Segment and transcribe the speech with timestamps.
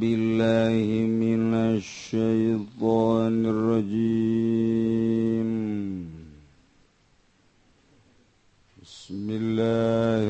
[0.00, 5.50] بالله من الشيطان الرجيم.
[8.82, 10.24] بسم الله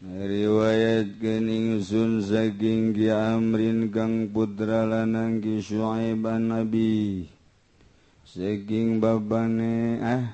[0.00, 1.20] riwayat
[1.82, 7.26] Sun saking Ki Amrin Kang putra lanang Ki Syuaib Nabi
[8.24, 10.24] saking babane ah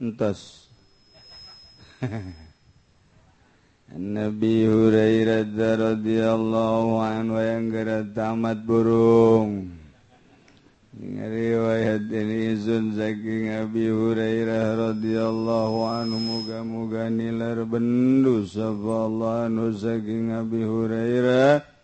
[0.00, 0.67] entos
[3.98, 9.74] Nabi Hurairah radhiyallahu anhu yang gara tamat burung.
[10.98, 16.18] Riwayat ini izun saking Abi Hurairah radhiyallahu anhu.
[16.22, 18.46] Muga-muga nilar bendu.
[18.46, 21.77] Sapa Allah saking Abi Hurairah.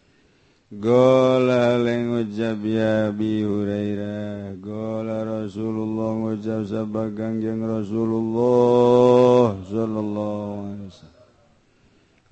[0.80, 11.30] Gola leng ucap ya Abi Hurairah Gola Rasulullah ngucap sabagang yang Rasulullah Sallallahu alaihi wasallam.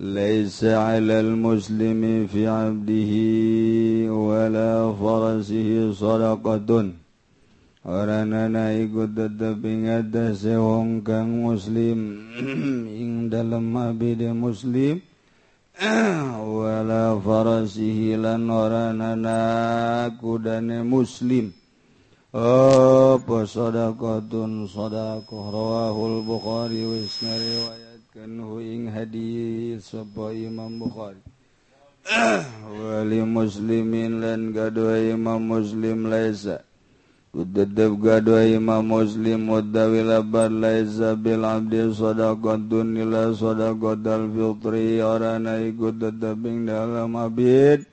[0.03, 6.99] Laisa alal muslimi fi abdihi Wala farasihi sadaqatun.
[7.87, 12.27] Oranana ikut tetap ingat Sehong kang muslim.
[13.07, 15.12] Ing dalam abide muslim.
[16.57, 19.39] wala farasihilan waranana
[20.21, 21.53] kudane muslim.
[22.33, 31.21] Apa sadaqatun sadaqah rawahul bukhari wa riwayatkan hu ing hadis sapa imam bukhari.
[32.83, 36.65] Wali muslimin lan gadua imam muslim laisa.
[37.33, 45.97] Udadab gadwa imam muslim Udawi labar laisa bil abdi Sadaqatun nila sodakot al-fitri Orana ikut
[45.97, 47.89] tetaping dalam abid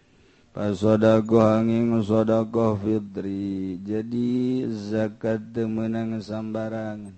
[0.52, 7.16] Pasodako hanging sodako fitri Jadi zakat temenang sambarangan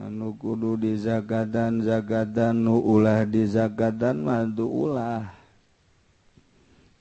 [0.00, 5.43] Anu kudu di zakatan zakatan Nu ulah di zakatan Mantu ulah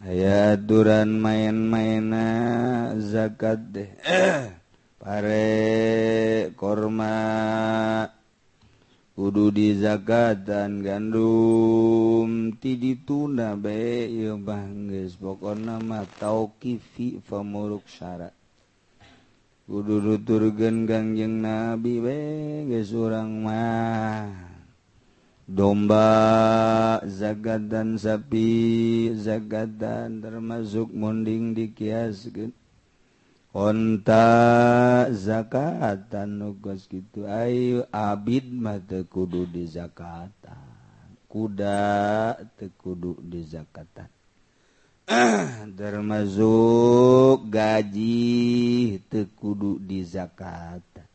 [0.03, 2.25] aya duran main-maina
[2.99, 3.89] zakat deh.
[5.01, 5.47] Pare
[6.59, 7.15] korma.
[9.13, 12.51] Kudu di zakat dan gandum.
[12.59, 18.35] Ti ditunda bae ieu banggeus pokona mah tauqifi famuruk syarat
[19.63, 22.19] kudu nuturkeun Kangjeng Nabi we
[22.67, 24.52] geus urang mah.
[25.45, 26.07] domba
[27.05, 32.51] zakat dan sapi zakat dan termasuk munding dikiaskeun.
[33.53, 34.25] Onta
[35.13, 40.73] zakatan nugas gitu ayo abid mata kudu di zakatan
[41.29, 44.09] kuda tekudu di zakatan
[45.77, 51.05] termasuk gaji tekudu di zakatan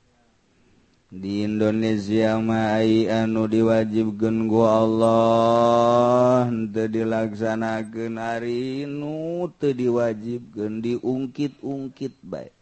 [1.08, 6.52] di Indonesia mai anu diwajib go Allah.
[6.52, 12.52] Dilaksanakan hari nu diwajib diungkit-ungkit baik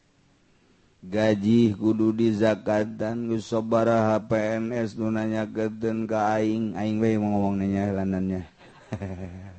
[1.07, 6.99] gaji kudu di zakat dan sobara HPNS nunanya keten kaing aing.
[6.99, 8.43] Ngomong nanya lanannya
[8.91, 9.53] hehe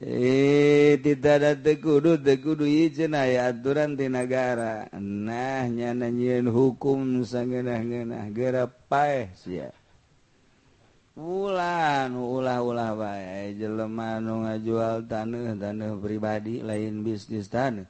[0.00, 4.88] eh tidak tegudu tegudu izin aya aturan di negara.
[4.96, 9.68] Nah nyana nyieun hukum sangeunah-geunah gerep paeh sia.
[11.20, 13.52] Ulan ulah ulah bae.
[13.52, 17.84] Jelema nu ngajual taneuh taneuh pribadi lain bisnis taneuh.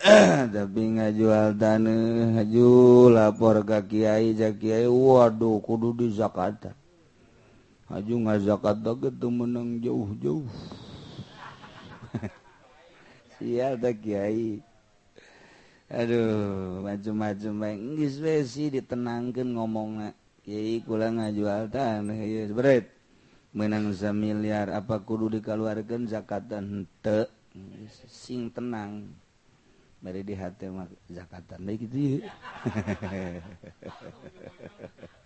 [0.54, 2.68] Tapi ngajual taneuh haju
[3.12, 6.72] lapor ka kiai ja kiai waduh kudu di zakat
[7.92, 10.48] haju ngazakat ge teu menang jauh-jauh.
[13.38, 14.58] sial tak kiai.
[15.92, 20.10] Aduh maju-maju Inggris Wesi ditenangkan ngomong
[20.42, 22.88] kiai kula ngajual tanah yes, berat
[23.54, 27.30] menang miliar apa kudu dikeluarkan zakatan te
[28.10, 29.06] sing tenang.
[30.04, 32.20] Mari di hati mak zakatan baik gitu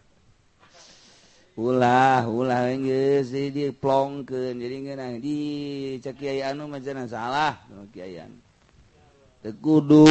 [1.59, 4.63] ulah ulah geus di plongkeun.
[4.63, 5.39] Jadi geunah di
[5.99, 7.59] cek kiai anu macam salah.
[9.39, 10.07] Tekudu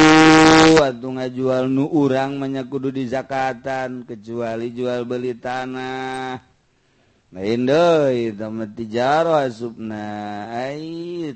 [0.80, 6.40] atuh ngajual nu urang menyekudu di zakatan kecuali jual beli tanah.
[9.52, 10.08] Subna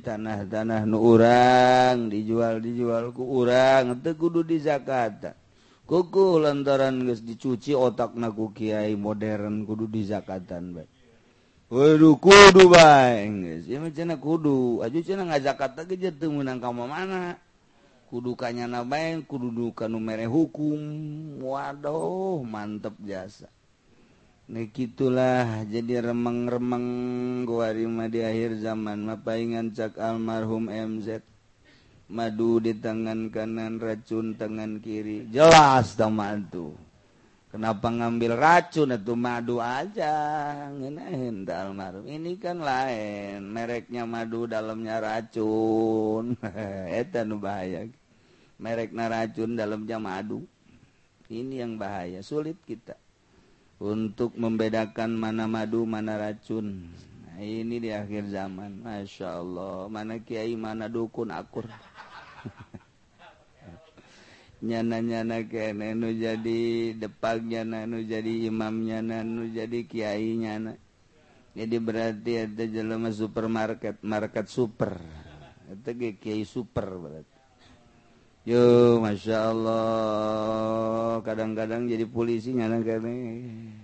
[0.01, 5.42] tanah-tanah nu urang dijual dijual ku urang teu kudu di zakatan
[5.93, 10.89] kuku lantaran guys dicuci otak naku Kyai modern kudu di zakatan baik
[11.73, 12.69] Waduh kudu.
[12.69, 13.65] Baik
[14.21, 14.85] kudu
[15.41, 15.73] zakat
[16.29, 17.41] menang kamu mana
[18.13, 20.77] kudukanya nabain kududukan numere hukum.
[21.41, 23.49] Waduh mantep jasa.
[24.53, 26.85] Nah gitulah jadi remeng-remeng
[27.49, 31.25] gua di akhir zaman mapaingan cak almarhum MZ
[32.13, 35.33] madu di tangan kanan racun tangan kiri.
[35.33, 36.77] Jelas sama tuh
[37.53, 39.13] kenapa ngambil racun itu?
[39.13, 40.13] Madu aja.
[40.73, 43.45] Ngenahin almarhum ini kan lain.
[43.45, 46.37] Mereknya madu dalamnya racun.
[47.01, 47.85] Eta nu bahaya.
[48.57, 50.49] Merek naracun dalam jam madu.
[51.29, 52.25] Ini yang bahaya.
[52.25, 52.97] Sulit kita.
[53.83, 56.87] Untuk membedakan mana madu mana racun
[57.43, 58.87] ini di akhir zaman.
[58.87, 59.91] Masya Allah.
[59.91, 61.67] Mana Kyai mana dukun akur.
[64.63, 70.73] Nyana-nyana kenu jadi depaknya nanu jadi imamnya nanu jadi Kyainya na
[71.53, 75.03] jadi berarti ada jelema supermarket market super.
[75.67, 77.37] Itu Kiai super berarti.
[78.47, 81.19] Yo Masya Allah.
[81.27, 83.82] Kadang-kadang jadi polisinya kadang, -kadang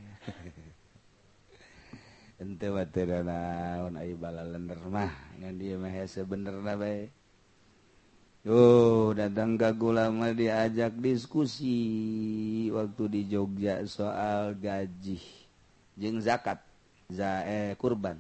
[2.39, 4.47] ente watir naon ai bala
[4.87, 5.13] mah.
[5.43, 5.95] Ngan dia mah
[6.27, 7.11] bener na bae
[8.47, 11.77] yo datang ke lama diajak diskusi
[12.71, 15.19] waktu di Jogja soal gaji.
[15.99, 16.63] Jeng zakat
[17.11, 18.17] za eh, kurban.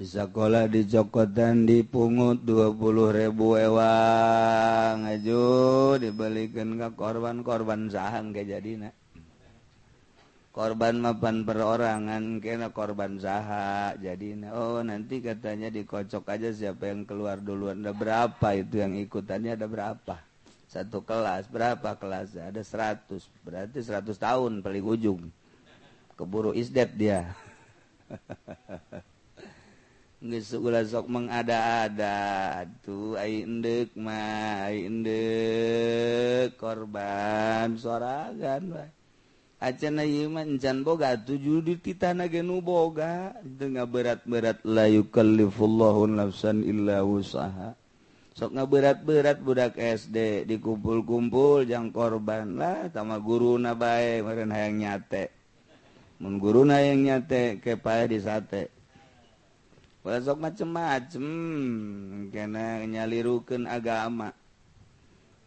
[0.00, 5.04] Sekolah di Jokotan dipungut 20 ribu ewang.
[5.06, 5.44] Aja
[6.00, 8.90] dibalikan ke korban-korban sahang kayak jadinya
[10.50, 17.38] korban mapan perorangan kena korban saha jadi oh nanti katanya dikocok aja siapa yang keluar
[17.38, 17.86] duluan.
[17.86, 19.54] Ada berapa itu yang ikutannya?
[19.54, 20.16] Ada berapa?
[20.70, 21.46] Satu kelas.
[21.50, 22.34] Berapa kelas?
[22.38, 25.22] Ada 100 berarti 100 tahun paling ujung.
[26.18, 27.30] Keburu isdet dia.
[30.90, 32.18] Sok mengada-ada.
[32.84, 38.90] Tuh indek mah indek korban soragan
[39.60, 43.36] Acana mancan boga tujuh di ge nu boga.
[43.44, 47.76] Dengan berat-berat layu yukallifullahu nafsan illa usaha
[48.40, 52.56] sok nga berat-berat budak SD dikumpul-kumpul jang korban.
[52.56, 55.28] Lah sama guru na bae meureun hayang nyate.
[56.24, 58.72] Mun guru na yang nyate ke pae di sate
[60.00, 61.26] wala sok macem-macem
[62.32, 64.32] kena nyalirukeun agama.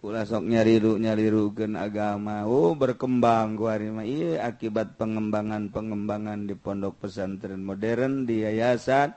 [0.04, 2.44] pula sok nyariru nyalirugen agama.
[2.44, 9.16] Oh berkembang kuarima iya akibat pengembangan pengembangan di pondok pesantren modern di yayasan.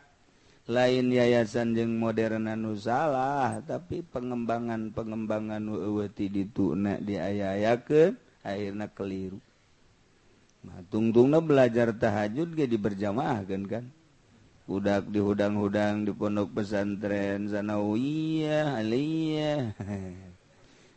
[0.70, 8.14] Lain yayasan jeung modern anu salah tapi pengembangan pengembangan weweti dituna diayayakeun
[8.46, 9.42] akhirnya keliru.
[10.66, 13.86] Nah, tungtungna belajar tahajud ge diberjamaahkeun kan.
[13.90, 13.94] Kan
[14.66, 19.62] udak di hudang-hudang di pondok pesantren sanawiyah oh aliyah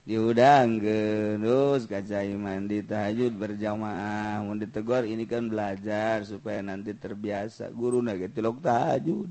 [0.09, 4.41] diudang genus kacai mandi tahajud berjamaah.
[4.41, 7.69] Mau ditegor ini kan belajar supaya nanti terbiasa.
[7.69, 9.29] Guru nage tilok tahajud.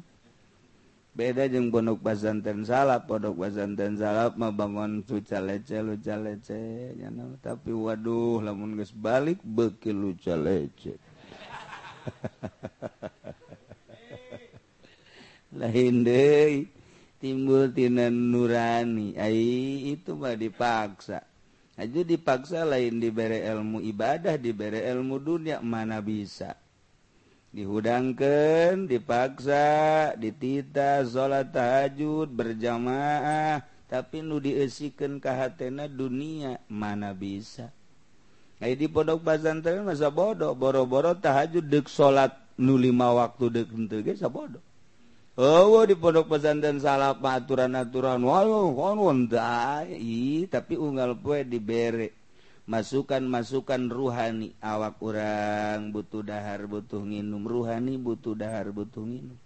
[1.19, 7.35] Beda jeng pondok pesantren salap pondok pesantren salap mah bangun luca lece luca lece nyana
[7.43, 10.95] tapi waduh lamun geus balik beki luca lece.
[15.59, 16.78] Lain deui.
[17.19, 19.19] timbultina nurani.
[19.19, 21.23] Ai itu mah dipaksa.
[21.79, 26.59] Aja dipaksa lain diberre ilmu ibadah diberre ilmu dunia mana bisa?
[27.55, 29.67] Dihudangkan dipaksa
[30.19, 33.63] ditita salat tahajud berjamaah.
[33.89, 37.73] Tapi nu diesikan kehatena dunia mana bisa?
[38.59, 44.03] Nah, di pondok pesantren masa bodoh boro-boro tahajud dek salat nu lima waktu dek henteu
[44.29, 44.68] bodoh
[45.39, 48.27] Oh di pondok pesantren salah aturan-aturan.
[50.51, 52.11] Tapi unggal kue diberre
[52.67, 54.59] masukan-masukan ruhani.
[54.59, 57.47] Awak kurang butuh dahar butuh nginum.
[57.47, 59.39] Ruhani butuh dahar butuh nginum.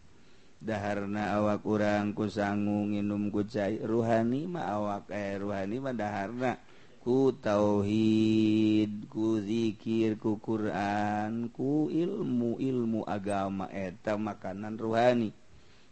[0.64, 6.56] Daharna awak kurang kusangu nginum kucai ruhani ma awak eh ruhani mah daharna.
[7.04, 13.68] Ku tauhid ku zikir ku Quran ku ilmu ilmu agama.
[13.68, 15.41] Eta makanan ruhani.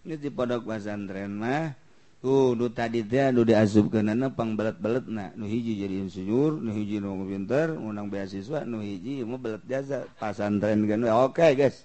[0.00, 1.76] ini di pondok pesantren mah
[2.20, 7.76] tuh nu tadi teh nu diasupkeunana pangbelet-beletna nu hiji jadi insinyur nu hiji nu pinter
[7.76, 11.84] ngundang beasiswa nu hiji mau belet jasa pasantren kan eh, oke okay, guys.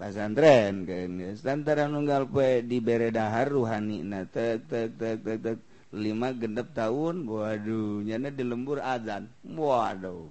[0.00, 1.44] Pasantren kan guys.
[1.44, 5.58] Lantaran nunggal poe di beredahar ruhani na tek tek tek tek tek.
[5.90, 9.28] Lima gendep tahun waduh nyana di lembur azan.
[9.44, 10.28] Waduh.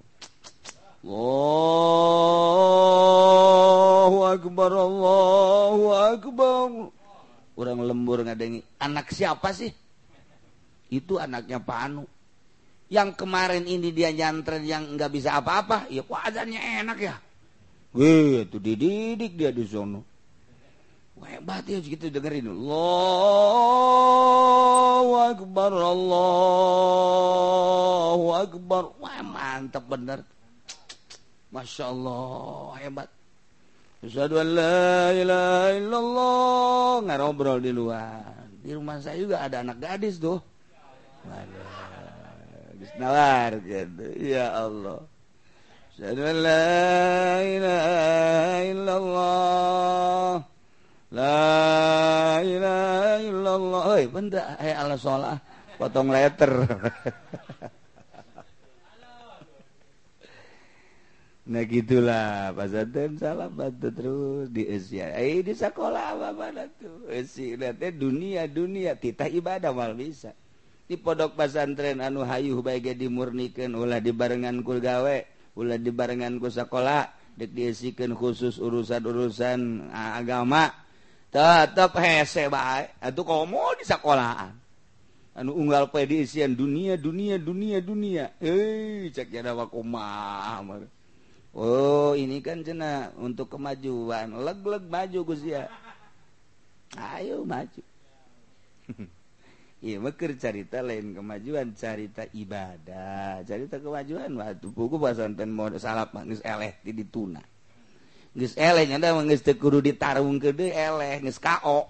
[1.06, 1.48] Allahu
[4.26, 6.90] akbar Allahu akbar.
[7.64, 9.72] Lembur ngadengi anak siapa sih?
[10.90, 12.08] Itu anaknya panu
[12.90, 17.14] yang kemarin ini dia nyantren yang nggak bisa apa-apa ya wazannya enak ya.
[17.94, 20.02] Wih, itu dididik dia di sono.
[21.20, 22.48] Hebat ya gitu dengerin.
[22.48, 22.80] Allahu
[25.20, 26.40] Akbar Allahu
[28.34, 28.96] Akbar.
[28.98, 30.24] Wah mantap bener.
[31.52, 33.10] Masya Allah hebat
[34.00, 35.84] Allahallah
[37.04, 38.48] ngarobrol di luar.
[38.64, 40.40] Di rumah saya juga ada anak gadis tuh.
[42.96, 43.60] Nawar
[44.16, 45.04] ya Allah.
[46.00, 46.16] Allah
[51.10, 51.34] la
[52.40, 55.36] Allah benda Allah salah
[55.76, 56.52] potong letter.
[61.50, 65.10] Nah gitulah pas Zaten salah bantu terus di Asia.
[65.18, 67.10] Eh di sekolah apa mana tuh?
[67.10, 70.30] Eh, si lihatnya dunia dunia titah ibadah mal bisa.
[70.86, 75.18] Di pondok pesantren anu hayuh baik dimurnikan ulah dibarengan kul gawe,
[75.58, 80.70] ulah dibarengan ku sekolah, dek diisikan khusus urusan-urusan ah, agama.
[81.34, 82.94] Tetap hese bae.
[83.02, 84.54] Atuh komo di sekolahan.
[85.34, 88.38] Anu unggal pedisian dunia dunia dunia dunia.
[88.38, 90.62] Eh cek jadawa kumah.
[91.50, 94.30] Oh ini kan cena untuk kemajuan.
[94.30, 95.66] Leg-leg maju Guzia
[96.94, 97.82] Ayo maju.
[99.80, 103.40] Iya mekir carita lain kemajuan carita ibadah.
[103.48, 107.40] Carita kemajuan waktu buku pasan mau salap manis eleh di dituna.
[108.36, 111.88] Nggak eleh nyata nggak tekudu ditarung ke deh eleh nggak ko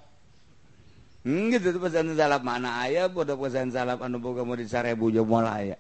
[1.21, 5.77] Hmm, gitu pesan salap mana ayah, bodoh pesan salap anu boga mau disarebu jomola ayah.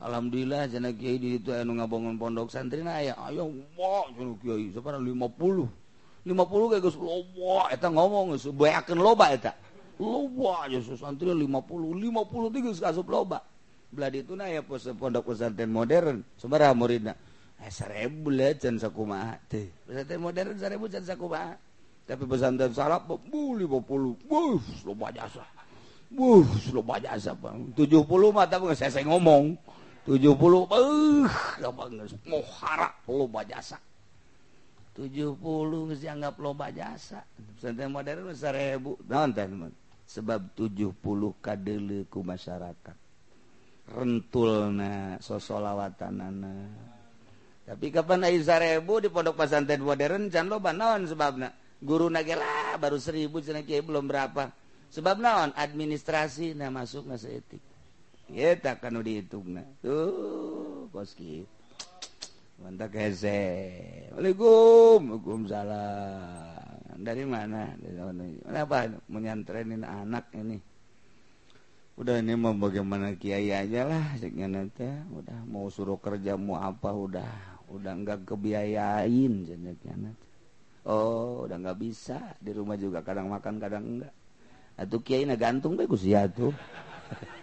[0.00, 4.72] Alhamdulillah jana Kyai di itu anu ngabangun pondok santri na aya ayo wah jana Kyai
[4.72, 9.52] sepana 50 50 kayak geus loba eta ngomong geus beakeun loba eta.
[10.00, 13.44] Loba geus santri 50 50 teh geus kasup loba.
[13.92, 17.12] Belah itu na aya pos pondok pesantren modern sabaraha muridna.
[17.60, 19.68] Eh, seribu lah can sakumaha teh.
[19.84, 21.60] Pesantren modern seribu can sakumaha.
[22.08, 23.68] Tapi pesantren salap bu 50
[24.24, 25.44] buh loba jasa.
[26.08, 27.68] Buh loba jasa bang.
[27.76, 29.60] 70 mah tapi saya ngomong.
[30.08, 30.30] 70
[33.08, 33.78] loba jasa.
[34.96, 37.20] 70 dianggap loba jasa.
[37.88, 38.96] Modern seribu.
[39.04, 39.72] Nonton
[40.10, 40.90] sebab 70
[41.38, 42.96] kadeleku masyarakat
[43.90, 46.54] rentul na sosolawatan nana
[47.70, 51.54] tapi kapan ayu seribu di pondok pesantren modern can loba non sebabna?
[51.78, 54.50] Guru nagela baru seribu cina kiai belum berapa.
[54.90, 55.54] Sebab naon?
[55.54, 57.62] Administrasi nah masuk nasi etik.
[58.62, 61.42] Tak kanu dihitung na tuh koski
[62.60, 63.40] mantap kese
[64.14, 66.76] Waalaikum salam.
[67.00, 67.72] Dari mana?
[67.80, 68.76] Mana kenapa
[69.08, 70.60] menyantrenin anak ini?
[71.96, 74.84] Udah ini mau bagaimana kiai aja lah nanti.
[75.08, 77.64] Udah mau suruh kerja mau apa udah.
[77.72, 79.94] Udah nggak kebiayain jenetnya
[80.84, 82.36] oh udah nggak bisa.
[82.42, 84.14] Di rumah juga kadang makan kadang enggak
[84.80, 86.56] atau kiai na gantung bagus ya tuh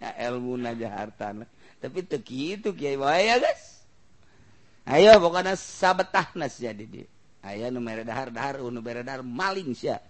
[0.00, 0.56] elmu
[0.88, 1.36] harta
[1.84, 3.84] tapi teki itu kiai waya guys.
[4.88, 7.04] Ayo pokoknya sabetah nas jadi dia.
[7.44, 10.00] Aya nu mere dahar dahar uh, nu mere dahar maling sia.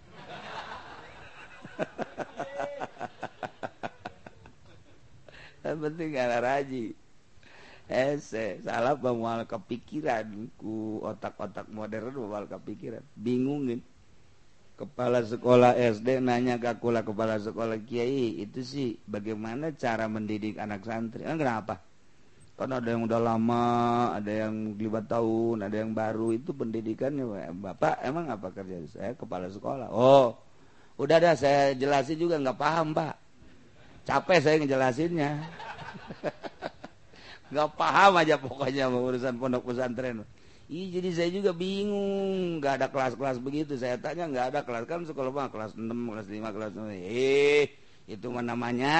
[5.82, 6.94] Penting gara raji.
[7.90, 11.02] Ese salah bawa kepikiran ku.
[11.02, 13.02] Otak-otak modern bawa kepikiran.
[13.18, 13.82] Bingungin.
[14.74, 21.22] Kepala sekolah SD nanya kakula kepala sekolah Kyai itu sih bagaimana cara mendidik anak santri?
[21.22, 21.78] Kan kenapa?
[22.54, 23.64] Karena ada yang udah lama
[24.14, 27.26] ada yang lima tahun ada yang baru itu pendidikannya
[27.58, 29.12] bapak emang apa kerja saya?
[29.14, 29.90] Kepala sekolah.
[29.90, 30.38] Oh
[30.94, 33.14] udah dah saya jelasin juga nggak paham pak.
[34.04, 35.30] Capek saya ngejelasinnya.
[37.54, 40.26] Nggak paham aja pokoknya urusan pondok pesantren
[40.64, 43.76] Ih, jadi saya juga bingung, nggak ada kelas-kelas begitu.
[43.76, 46.88] Saya tanya nggak ada kelas kan sekolah mah kelas 6, kelas 5, kelas 6.
[47.04, 47.64] Eh,
[48.08, 48.96] itu mah namanya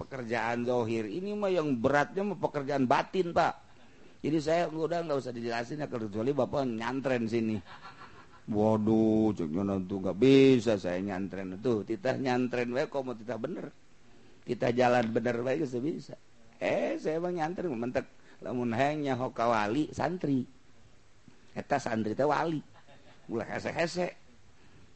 [0.00, 1.04] pekerjaan zohir.
[1.04, 3.52] Ini mah yang beratnya mah pekerjaan batin, Pak.
[4.24, 7.60] Jadi saya udah nggak usah dijelasin ya kecuali Bapak nyantren sini.
[8.48, 11.84] Waduh, ceknya nanti nggak bisa saya nyantren itu.
[11.84, 13.68] Kita nyantren wae kok mau kita bener.
[14.40, 16.16] Kita jalan bener wae bisa.
[16.58, 18.02] eh saya bang nyantri mentek
[18.42, 20.42] lamun hanya hoka wali santri
[21.58, 22.62] eta santri teh wali.
[23.26, 24.06] Ulah hese hese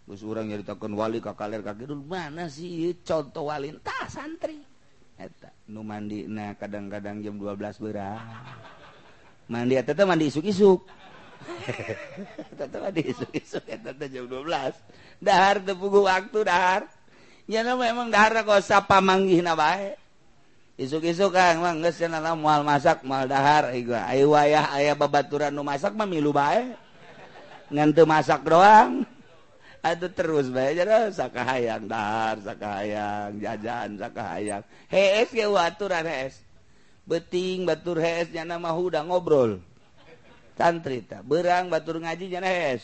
[0.02, 2.02] Gus urang nyaritakeun wali ka kaler ka kidul.
[2.02, 3.70] Mana sih contoh wali?
[3.82, 4.58] Tah santri.
[5.14, 8.18] Eta nu mandi nah kadang-kadang jam 12 beurang
[9.46, 10.82] mandi eta teh mandi isuk-isuk.
[12.54, 16.90] Eta mandi isuk-isuk eta teh jam 12 dahar teu pugu waktu dahar.
[17.46, 20.01] Nya memang dahar kok sapa bae.
[20.82, 25.62] isuk-isuk kan mah geus cenah moal masak moal dahar eh, ayo wayah aya babaturan nu
[25.62, 26.74] masak mah milu bae.
[27.70, 29.06] Ngan teu masak doang.
[29.86, 34.62] Atuh terus bae jadi oh, sakahayang dahar sakahayang jajan sakahayang.
[34.90, 36.42] Hees ge aturan hees.
[37.06, 39.62] Beting batur hees nyana mah udah ngobrol.
[40.58, 42.82] Santri ta berang batur ngaji nyana hees.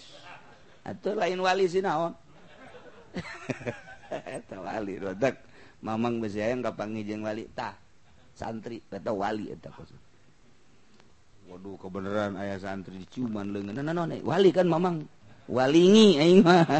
[0.86, 2.16] Atuh lain wali sinaon
[4.38, 5.36] eta wali rodak
[5.84, 7.87] mamang besi ayam kapangi jeung wali tah.
[8.38, 9.74] santri atau wali eta
[11.48, 15.00] waduh kebenaran ayah santri cuman lengan nah, nah, nah, wali kan mamang.
[15.48, 16.60] Walingi aing mah.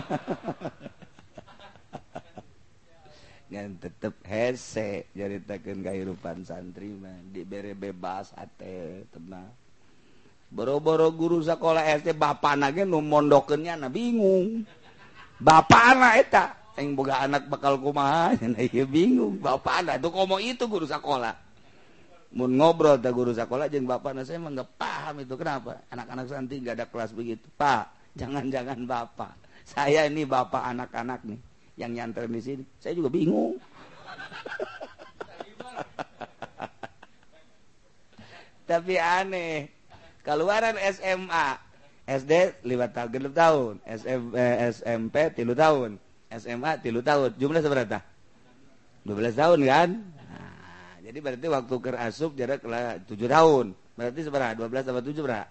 [3.49, 7.17] Ngan tetep hese jaritakeun kahirupan santri mah.
[7.33, 9.49] Dibere bebas ate tenang.
[10.53, 14.69] Boro-boro guru sekolah SD bapana ge nu mondokeunnya na bingung.
[15.41, 16.53] Bapana eta.
[16.77, 18.37] Aing boga anak bakal kumaha?
[18.69, 19.41] Ieu bingung.
[19.41, 21.48] Bapana tuh komo itu guru sekolah
[22.37, 25.37] ngobrol tak guru sekolah jeng bapak nah saya nggak paham itu.
[25.37, 25.80] Kenapa?
[25.88, 27.49] Anak-anak santri nggak ada kelas begitu.
[27.56, 29.32] Pak jangan-jangan bapak.
[29.64, 31.38] Saya ini bapak anak-anak nih
[31.80, 32.64] yang nyanter di sini.
[32.80, 33.58] Saya juga bingung.
[38.68, 39.68] Tapi aneh.
[40.20, 41.56] Keluaran SMA
[42.04, 43.32] SD lima tahun.
[43.32, 45.97] Tahun eh, SMP tilu tahun.
[46.37, 47.32] SMA tilu tahun.
[47.40, 48.04] Jumlah seberapa?
[49.08, 50.17] 12 tahun kan
[51.09, 52.61] jadi berarti waktu ker asup jarak
[53.09, 53.73] tujuh tahun.
[53.97, 54.53] Berarti seberapa?
[54.53, 55.49] Dua belas tambah tujuh berapa?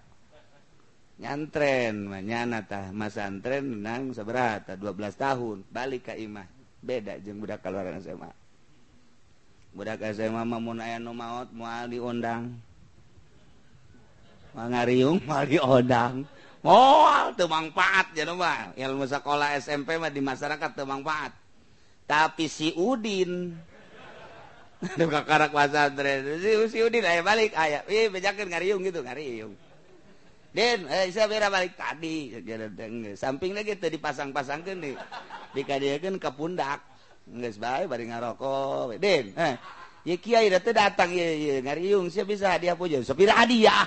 [1.18, 2.94] Nyantren nyana tah.
[2.94, 3.82] Masa antren
[4.14, 5.66] seberapa dua belas tahun.
[5.74, 6.46] Balik ke imah.
[6.78, 8.30] Beda jeng budak keluaran SMA
[9.78, 12.50] budak SMA mah mun aya nu maot moal diundang
[14.58, 16.26] ngariung moal diundang
[16.66, 18.74] moal teu mangfaat ya mah.
[18.74, 21.30] Ilmu sekolah SMP mah di masyarakat teu mangfaat
[22.10, 23.54] tapi si Udin
[25.30, 26.38] karak pasantren
[26.70, 29.54] si Udin aya balik ah, aya ih bejakeun ngariung gitu ngariung
[30.58, 32.34] Den, eh, saya bera balik tadi.
[33.14, 34.98] Samping lagi teu dipasang-pasangkeun di,
[35.54, 36.82] dikadiakan ke pundak.
[37.30, 38.98] Nggak bae bari ngarokok.
[38.98, 39.54] Den, eh,
[40.02, 42.98] ya kiai teu datang, ya, ya ngariung, saya bisa hadiah puja.
[43.06, 43.86] Sepira hadiah.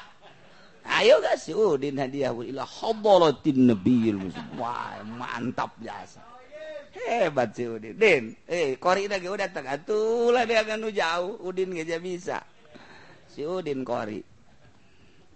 [0.87, 4.31] Ayo gak sih, Udin hadiah ila Ilah hobolotin nabiyil.
[4.55, 6.40] Wah, mantap biasa
[6.95, 8.35] hebat si Udin.
[8.47, 11.39] Eh kori lagi udah tergantung lah dia kan jauh.
[11.43, 12.43] Udin gak bisa.
[13.31, 14.23] Si Udin kori.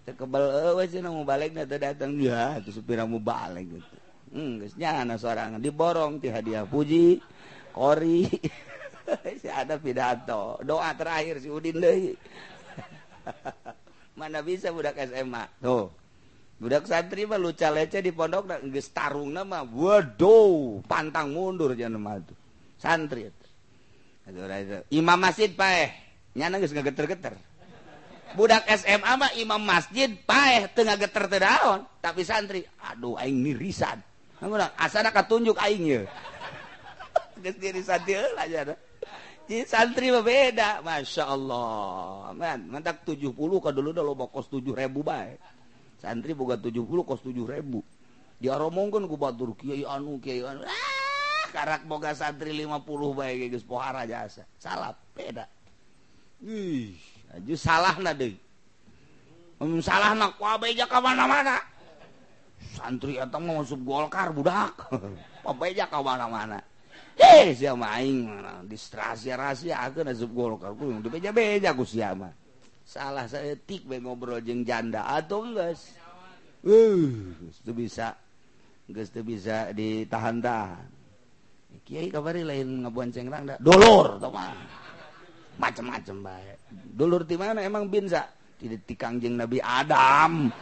[0.05, 2.19] Tekebal eh sih mau balik nanti datang.
[2.21, 3.97] Ya itu supir mau balik gitu.
[4.35, 7.23] Hmm guysnya anak seorang diborong ti hadiah puji
[7.73, 8.27] kori.
[9.37, 10.57] Si ada pidato.
[10.65, 12.17] Doa terakhir si Udin deh
[14.19, 15.93] mana bisa budak SMA tuh.
[16.55, 22.17] Budak santri mah luca lece di pondok geus tarung nama waduh pantang mundur jangan mah
[22.23, 22.37] tuh.
[22.79, 23.45] Santri itu
[24.95, 25.91] imam masjid paeh
[26.39, 27.35] nyana geus ngageter-geter.
[28.35, 31.81] Budak SMA mah imam masjid paeh teu ngageter teu daon.
[32.01, 33.99] Tapi santri aduh aing mirisan
[34.43, 36.03] ngomong asana katunjuk aing ye.
[37.43, 38.77] Geus diri santri heula aja
[39.45, 42.33] Jadi santri mah beda, masya Allah.
[42.33, 45.37] Man, mantak 70 ka dulu dah lo kos 7 ribu baik
[46.05, 47.81] santri boga 70 kos 7000
[48.45, 50.61] diaromongkeun ku batur kiai anu kiai anu.
[50.69, 54.45] Ah, karak boga santri 50 bae geus pohara jasa.
[54.61, 55.49] Salah beda.
[56.45, 56.93] Ih
[57.33, 58.37] aju salahna deui.
[59.65, 61.57] Mun salahna ku abeja ka mana-mana.
[62.77, 64.93] Santri eta mah masuk golkar budak.
[65.49, 66.61] Abeja ka mana-mana.
[67.15, 68.27] Eh siapa aing
[68.67, 72.44] distrasi rahasia akeun asup golkar ku beja-beja ku siapa
[72.85, 75.09] salah seetik be ngobrol jeung janda.
[75.09, 75.81] Atau enggak
[76.65, 77.09] uh
[77.49, 78.15] itu bisa.
[78.87, 80.85] Enggak itu bisa ditahan-tahan
[81.73, 83.59] eh, kiai kabari lain ngabuan cengrang dah.
[83.59, 84.53] Dolor tau mah.
[85.55, 86.59] Macam-macam baik
[86.95, 87.63] dolor di mana?
[87.63, 88.27] Emang binsa
[88.59, 90.51] tidak tikang jeng Nabi Adam.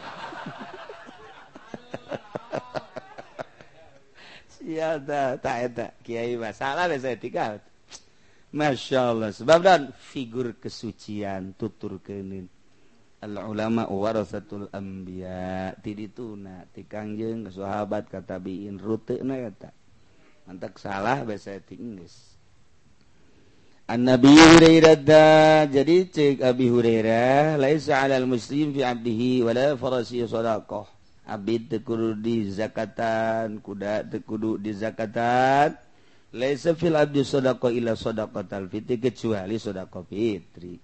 [4.53, 7.72] Siapa tak tak kiai masalah biasa tikal ah.
[8.53, 9.29] Masya Allah.
[9.33, 12.45] Sebab dan figur kesucian tutur kenin.
[13.25, 15.73] Al ulama warasatul anbiya.
[15.81, 19.71] Ti dituna ti kangjeng sahabat kata biin rute ruteuna eta
[20.43, 22.33] mantak salah bahasa ti Inggris
[23.83, 25.67] An Nabi Hurairah da.
[25.67, 30.87] Jadi cek Abi Hurairah laisa 'alal muslim fi 'abdihi wala farasi sadaqah.
[31.27, 35.75] Abid tekudu di zakatan kuda tekudu di zakatan.
[36.33, 40.81] Laisa fil abdi sodako ila sodako talfitri kecuali sodako fitri.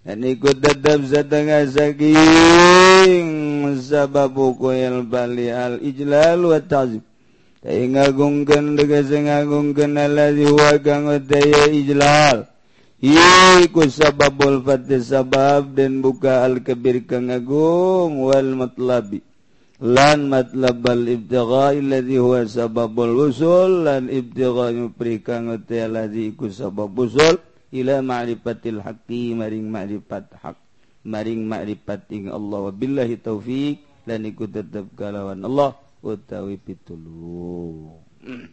[0.00, 3.28] Dan ikut tetap setengah saking
[3.78, 7.09] sabab hukumil bali al ijlal wa ta'zib
[7.64, 12.48] ngagungken degese ngagungken allazi huwa kang daya ijlal.
[13.00, 19.24] Iku sababul fatih sabab dan buka al kabir kang agung wal matlabi.
[19.80, 26.52] Lan matlab al ibtigha allazi huwa sababul usul lan ibtigha nyupri kang utaya allazi iku
[26.52, 27.40] sabab usul
[27.72, 30.60] ila ma'rifatil haqqi maring ma'rifat hak
[31.08, 32.68] maring ma'rifat ing Allah.
[32.68, 35.72] Wabillahi taufik lan iku tetap kalawan Allah.
[36.04, 37.96] utawi pitulu.
[38.20, 38.48] Hmm.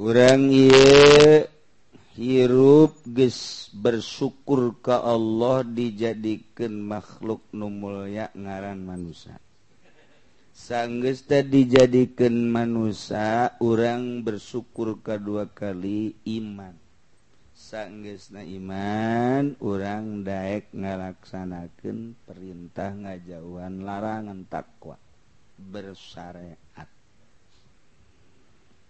[0.00, 1.44] Orang ye
[2.16, 9.36] hirup ges bersyukur ke Allah dijadikan makhluk numulya ngaran manusia
[10.60, 16.76] sanggesta dijadikan manusia orang bersyukur kedua kali iman.
[17.70, 24.98] sanggesna iman orang Daek ngalaksanakan perintah ngajauhan larangan takwa.
[25.54, 26.88] Bersyariat.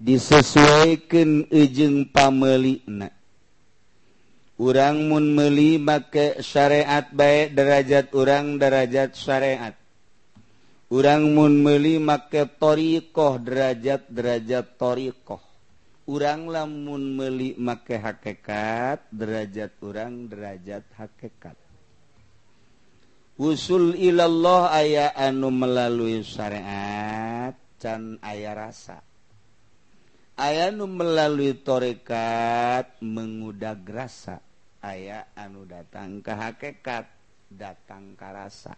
[0.01, 3.13] Disesuaikan ujung pamelikna
[4.57, 9.77] orang mun meli make syariat baik derajat orang derajat syariat.
[10.89, 15.50] Urang mun meli make toriqoh derajat derajat toriqoh.
[16.11, 21.55] urang lamun meli make hakekat derajat urang derajat hakekat.
[23.39, 28.99] Usul ilallah aya anu melalui syariat can aya rasa.
[30.35, 34.43] Aya anu melalui torekat mengudag rasa.
[34.83, 37.07] Aya anu datang ke hakekat
[37.49, 38.75] datang ke rasa.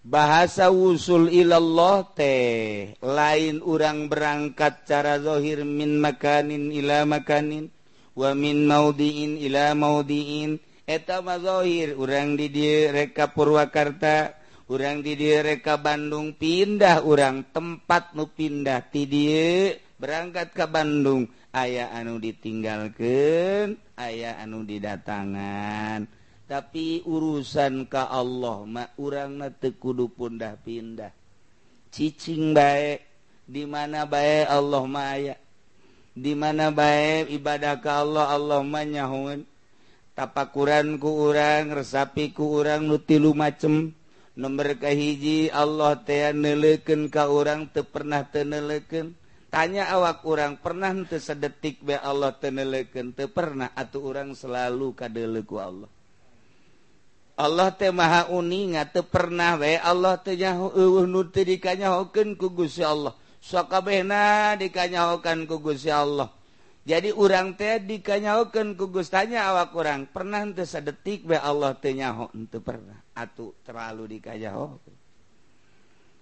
[0.00, 7.68] bahasa usul ilallah teh lain urang berangkat cara dhohir min makanin ila makanin
[8.16, 10.60] wamin maudiin ila maudiin.
[10.90, 12.58] Eta mazohir urang did
[12.90, 14.34] reka Purwakarta
[14.66, 19.06] urang did reka Bandung pindah urang tempat nu pindah ti
[19.94, 21.30] berangkat ke Bandung.
[21.54, 26.19] Aya anu ditinggalkan aya anu didatangan.
[26.50, 31.14] tapi urusan ka Allah mak urang tekudu pundah pindah.
[31.94, 33.06] Cicing baik
[33.46, 35.38] dimana baik Allah maya
[36.10, 39.46] dimana baik ibadah ka Allah Allah manyahun
[40.18, 43.94] tapakuran ku urang resapi ku urang nutilu macem.
[44.34, 49.14] Nomor kahiji Allah teh neleken ka urang teu pernah teneleken
[49.54, 55.62] tanya awak urang pernah te sedetik be Allah teneleken teu pernah atuh urang selalu kadeleku
[55.62, 55.99] Allah.
[57.40, 59.80] Allah teh maha uning ngate pernah we.
[59.80, 63.16] Allah tehnyaken ku Gusti Allah.
[63.40, 66.28] Sakabehna dikanyahokan ku Gusti Allah.
[66.84, 72.64] Jadi urang teh dikanyahokeun ku Gustanya awak urang pernah teu sadetik we Allah tenyaho henteu
[72.64, 72.96] pernah.
[73.12, 74.80] Atuh terlalu dikanyaho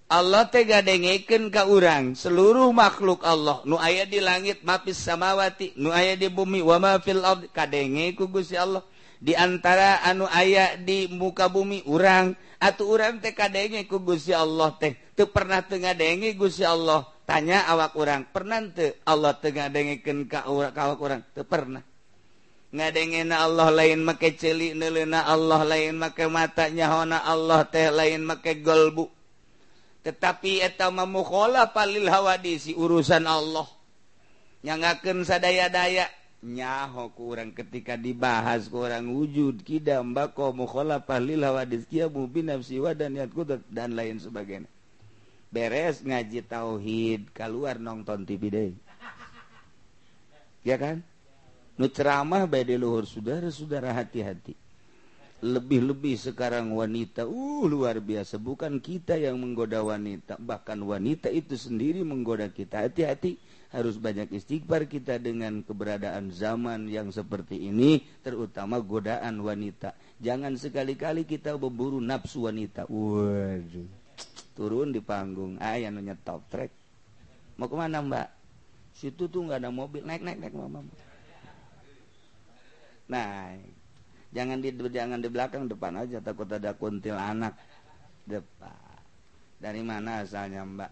[0.09, 3.63] Allah teh gadengekeun ka urang seluruh makhluk Allah.
[3.67, 8.19] Nu aya di langit mapis samawati nu aya di bumi wa ma fil ard kadenge
[8.19, 8.83] ku Gusti Allah.
[9.19, 12.35] diantara anu aya di muka bumi urang.
[12.59, 14.99] Atau urang TKdenge ku Gusi Allah teh.
[15.15, 17.07] Tuh pernah tengah denge Gusi Allah?
[17.23, 21.85] Tanya awak orang pernah tuh Allah tengah dengeken ka awak orang tuh pernah.
[22.69, 28.61] Ngadengena Allah lain make celik nelena Allah lain make matanya hona Allah teh lain make
[28.61, 29.07] golbu.
[30.03, 33.69] Tetapi eta memukhola palil hawadisi urusan Allah.
[34.67, 36.18] Nyangaken sadaya-daya.
[36.39, 42.95] Nyaho kurang ketika dibahas kurang wujud kida mbako mukhalafah lil hawadis kia mubin nafsi wa
[42.95, 44.71] dan niat kudrat dan lain sebagainya.
[45.49, 48.73] Beres ngaji tauhid keluar nonton TV deh.
[50.63, 51.01] Ya kan?
[51.81, 54.53] Nu ceramah bae di luhur saudara-saudara hati-hati.
[55.39, 58.37] Lebih-lebih sekarang wanita uh luar biasa.
[58.37, 62.85] Bukan kita yang menggoda wanita bahkan wanita itu sendiri menggoda kita.
[62.85, 69.93] Hati-hati harus banyak istighbar kita dengan keberadaan zaman yang seperti ini terutama godaan wanita.
[70.19, 72.89] Jangan sekali-kali kita berburu nafsu wanita.
[72.89, 73.89] Waduh.
[74.57, 75.61] Turun di panggung.
[75.61, 76.73] Ayah nanya top track
[77.59, 78.29] mau ke mana mbak?
[78.95, 80.01] Situ tuh nggak ada mobil.
[80.07, 80.81] Naik naik naik mama
[83.11, 83.75] naik.
[84.31, 86.23] Jangan di jangan di belakang depan aja.
[86.23, 87.59] Takut ada kuntil anak
[88.25, 89.03] depan.
[89.59, 90.91] Dari mana asalnya mbak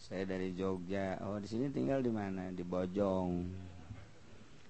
[0.00, 1.20] saya dari Jogja.
[1.28, 2.48] Oh di sini tinggal di mana?
[2.48, 3.44] Di Bojong.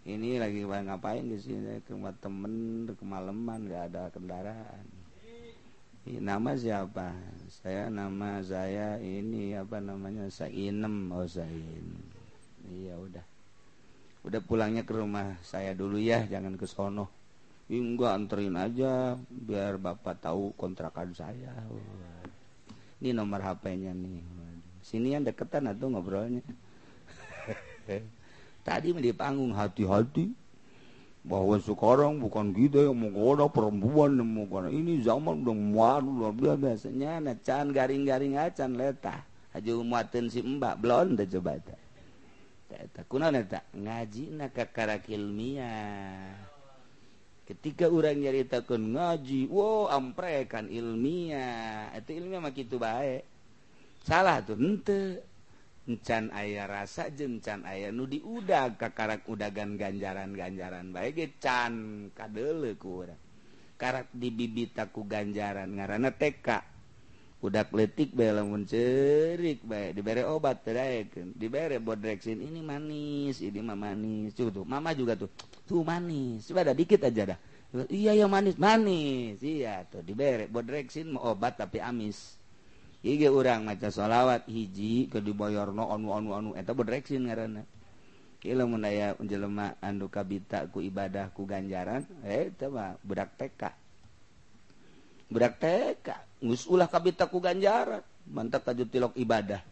[0.03, 1.79] Ini lagi ngapain di sini?
[1.87, 4.85] Ke rumah temen kemalaman nggak ada kendaraan.
[6.11, 7.15] Nama siapa?
[7.47, 10.27] Saya nama saya ini apa namanya?
[10.27, 11.15] Sainem.
[11.15, 11.87] Oh Sain
[12.67, 13.23] iya udah.
[14.27, 17.07] Udah pulangnya ke rumah saya dulu ya jangan ke sono.
[17.71, 21.55] Enggak anterin aja biar bapak tahu kontrakan saya.
[22.99, 24.40] Ini nomor HP-nya nih
[24.81, 26.45] sini yang deketan atau ngobrolnya?
[28.67, 30.33] Tadi di panggung hati-hati.
[31.21, 34.73] Bahwa sekarang bukan kita yang menggoda perempuan yang menggoda.
[34.73, 39.21] Ini zaman udah muat luar biasanya nah can garing-garing acan leta.
[39.53, 41.81] Aja muatin si mbak blonde coba tak
[42.71, 46.39] tak kuno tak ngaji nak kakara ilmiah.
[47.43, 51.91] Ketika orang nyaritakan ngaji wow amprekan ilmiah.
[51.99, 53.27] Itu ilmiah mah gitu baik.
[54.05, 55.25] salah tuh ente
[55.89, 63.19] encan ayah rasa jencan ayah nu diudag kakarak udagan ganjaran-ganjaran baik can kadele kurang
[63.81, 66.71] karak di dibibita ku ganjaran ngarana TK
[67.41, 73.79] udak letik bae lamun cerik bae dibere obat terayakeun dibere bodrexin ini manis ini mah
[73.81, 74.37] manis.
[74.37, 75.33] Tuh, tuh mama juga tuh
[75.65, 76.45] tuh manis.
[76.53, 77.39] Coba ada dikit aja dah.
[77.89, 79.41] Iya yang manis manis.
[79.41, 82.40] Iya tuh dibere bodrexin mau obat tapi amis.
[83.01, 87.65] Ige urang maca sholawat hiji ke diboyorno anu anu anu eta bodreksin ngaranna.
[88.41, 93.69] Ilmu aya unjelema andu kabita ku ibadah ku ganjaran eh eta mah budak TK
[95.31, 96.09] budak TK
[96.45, 98.05] ngus ulah kabita ku ganjaran.
[98.31, 99.65] Mantap tajud tilok ibadah.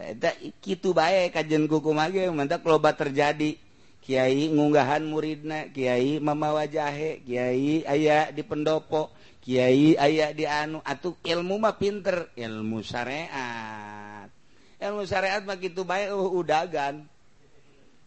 [0.00, 0.32] Eta
[0.64, 3.60] kitu bae kajen kuku mage mantap loba terjadi.
[4.00, 9.12] Kiai ngunggahan muridna Kiai mama wajahe Kiai ayah di pendopo.
[9.50, 12.30] Kyai aya di anu atuh ilmu mah pinter.
[12.38, 14.30] Ilmu syariat.
[14.78, 17.02] Ilmu syariat mah gitu baik uh, udagan.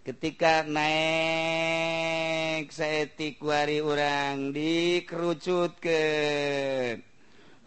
[0.08, 1.12] Ketika naik
[2.72, 6.04] sayaetikwari orang dikerucut ke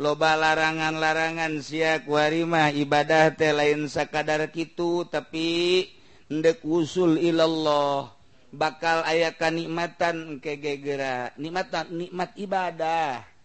[0.00, 5.84] loba larangan-larangan siakwarima ibadah teh lain sakadar kitu tapi
[6.32, 8.08] ndek usul ilallah.
[8.56, 13.35] Bakal ayakan nikmatan kegegera nikmatan nikmat ibadah.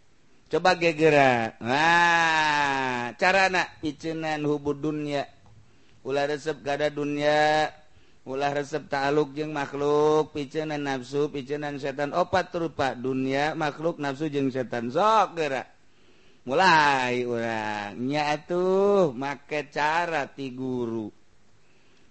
[0.51, 1.55] coba gegera.
[1.63, 5.23] Nah cara anak picenan hubud dunia.
[6.03, 7.71] Ulah resep gada dunia.
[8.27, 10.35] Ulah resep taluk jeung makhluk.
[10.35, 12.11] Picenan nafsu picenan setan.
[12.11, 14.91] Opat rupa dunia makhluk nafsu jeung setan.
[14.91, 15.67] Sok gerak
[16.41, 21.07] mulai orangnya tuh make cara ti guru.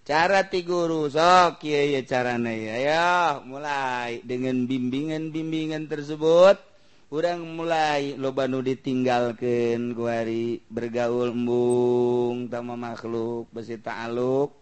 [0.01, 6.70] Cara ti guru sok ye, ye, caranya ya mulai dengan bimbingan bimbingan tersebut.
[7.11, 14.55] orang mulai lobanu ditinggalkan guari bergaul embung tama makhluk besi taaluk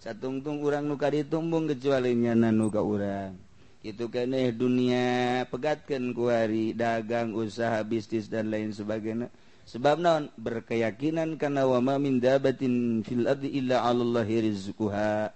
[0.00, 3.36] satungtung orang nuka ditumbung kecualinya nanuka orang
[3.82, 9.26] itu keeh dunia pegatkan kuari dagang usaha bisnis dan lain sebagainya.
[9.66, 15.34] Sebab non berkeyakinan karena wama min dabatin fil ardi illa Allahi rizquha.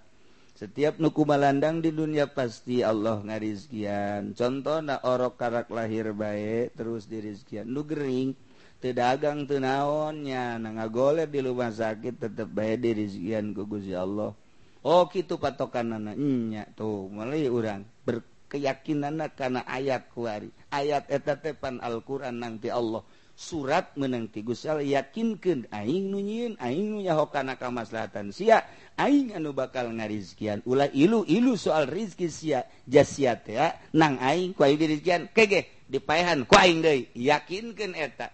[0.57, 4.33] setiap nuku malandang di dunia pasti Allah ngarizkian.
[4.33, 7.69] Contoh na orok karak lahir baik terus dirizkian.
[7.69, 8.33] Nu gering
[8.81, 14.33] tedagang tenaonnya na ngagolep di rumah sakit tetap baik dirizkian ku Gusti Allah.
[14.81, 21.85] Oh gitu patokan anak nya tuh mulai orang berkeyakinan karena ayat kuari ayat eta tepan
[21.85, 23.05] Al-Quran nanti Allah.
[23.37, 28.65] surat menang tigusal yakinkan aing nunyiin aing nyahokana kamaslahatan sia
[28.97, 30.65] aing anu bakal ngarizkian.
[30.65, 33.61] Ulah ilu ilu soal rizki sia jasiat teh
[33.93, 38.33] nang aing ku aing dirizkian kege dipaehan ku aing deui yakinkeun eta.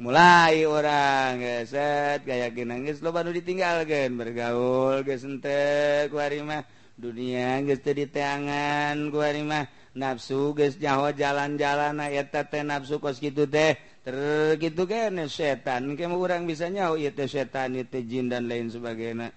[0.00, 6.62] Mulai orang geset gaya nangis geus loba nu ditinggalkeun bergaul geus ente ku ari mah
[6.96, 13.18] dunia geus teu diteangan ku ari mah nafsu geus nyaho jalan-jalan eta teh nafsu kos
[13.18, 13.89] kitu teh.
[14.00, 19.32] tergitu kan setan kamu orang bisa nyau itu setan itu jin dan lain sebagainya.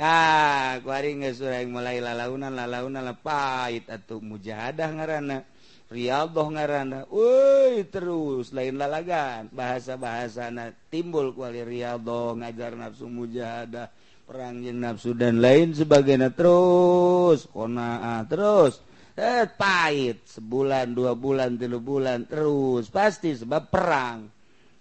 [0.00, 5.44] Ah kuari nggak surah mulai lalaunan lalaunan lepait atau mujahadah ngarana
[5.92, 13.92] Rialdoh ngarana, woi terus lain lalagan bahasa bahasa na timbul kuali Rialdoh ngajar nafsu mujahadah
[14.24, 16.32] perang jin nafsu dan lain sebagainya.
[16.32, 18.80] Terus kona ah, terus.
[19.16, 24.28] eh, pahit sebulan dua bulan tilu bulan terus pasti sebab perang.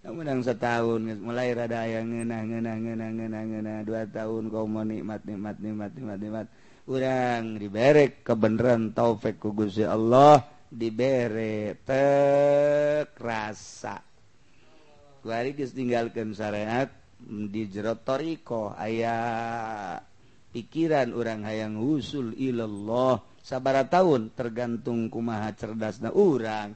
[0.01, 3.73] Menang setahun mulai rada yang ngena ngena ngena ngena ngena.
[3.85, 6.47] Dua tahun kau mau nikmat nikmat nikmat nikmat nikmat.
[6.89, 10.41] Urang diberek kebenaran taufik ku Gusti Allah
[10.71, 14.01] dibere tek rasa.
[15.21, 15.77] Kuari geus
[16.33, 16.89] syariat
[17.21, 19.13] di jero toriko aya
[20.49, 23.30] pikiran orang hayang husul ilallah.
[23.41, 26.73] sabara tahun tergantung kumaha cerdas na urang.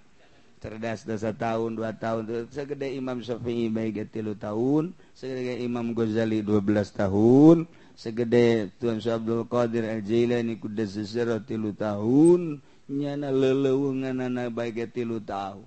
[0.59, 2.49] Cerdas dasa tahun dua tahun.
[2.49, 4.97] Segede Imam Syafi'i baik tilu tahun.
[5.13, 7.69] Segede Imam Ghazali 12 tahun.
[7.95, 12.59] Segede Tuan Syekh Abdul Qadir Al Jailani kudas sesero tilu tahun.
[12.89, 15.63] Nyana lelewunganana baik tilu tahun.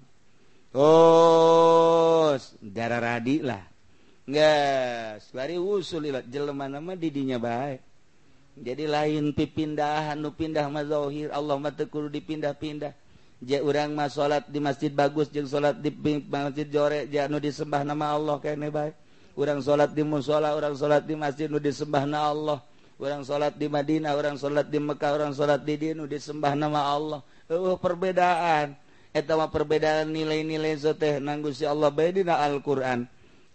[0.77, 3.65] Oh, darah radi lah.
[4.29, 6.29] Enggak, bari usul ilat.
[6.29, 7.88] Jelema nama didinya baik.
[8.63, 12.93] jadi lain pipindahan nu pindah mazohir Allah matekuru dipindah-pindah.
[13.39, 15.95] Ja urang mah salat di masjid bagus jeung salat di
[16.27, 18.91] masjid jore ja nu disembah nama Allah kene bae.
[19.39, 22.59] Urang salat di musala urang salat di masjid nu disembah na Allah.
[22.99, 27.23] Orang salat di Madinah orang salat di Mekkah orang salat di dinu disembah nama Allah.
[27.47, 28.75] Uh, perbedaan.
[29.15, 33.07] Etama perbedaan nilai-nilai zateh nanggu si Allah baydina Alquran.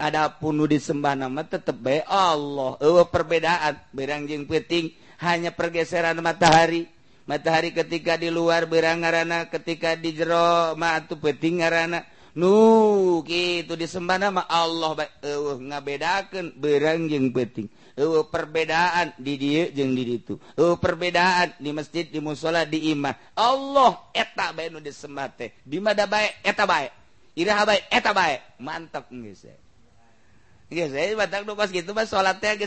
[0.04, 2.76] Adapun nu disembah nama tetep baik Allah.
[2.84, 4.92] Ewa perbedaan berang jeung peting
[5.24, 6.92] hanya pergeseran matahari.
[7.24, 12.04] Matahari ketika di luar berang ngarana, ketika di jero ma atuh peting ngarana.
[12.36, 17.72] Nu gitu disembah nama Allah baik eueuh ngabedakeun berang jeung peting.
[17.96, 20.36] eueuh perbedaan di dia jeung di ditu.
[20.60, 23.40] Ewa perbedaan di masjid, di musala di imah.
[23.40, 25.56] Allah eta bae nu disembah teh.
[25.64, 26.92] Di mana bae eta bae.
[27.40, 28.36] Iraha bae eta bae.
[28.60, 29.48] Mantap geus.
[29.48, 29.63] Eh.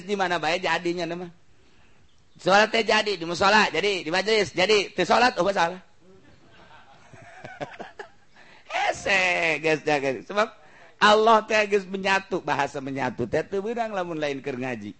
[0.06, 1.26] Di mana baik jadinya nama
[2.36, 5.80] salat jadi di musola jadi di majelis jadi di salat oh salah.
[8.92, 10.48] Ese guys jaga sebab
[11.00, 14.92] Allah teh geus menyatu bahasa menyatu teh teu beurang lamun lain keur ngaji.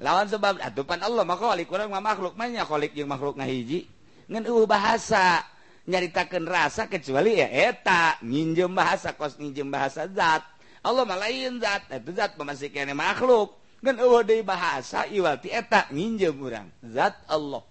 [0.00, 1.68] Lawan sebab atupan Allah mah khalik.
[1.68, 3.86] Urang mah makhluk mah nya jeung makhluk ngahiji
[4.32, 5.44] ngan eueuh bahasa
[5.84, 10.40] nyaritakeun rasa kecuali ya eta nginjem bahasa kos nginjem bahasa zat
[10.82, 11.86] Allah malain zat.
[11.90, 13.54] Eh, zat pemasikannya makhluk.
[13.82, 16.70] Kan eueuh deui bahasa iwati eta nginjem urang.
[16.86, 17.62] Zat Allah.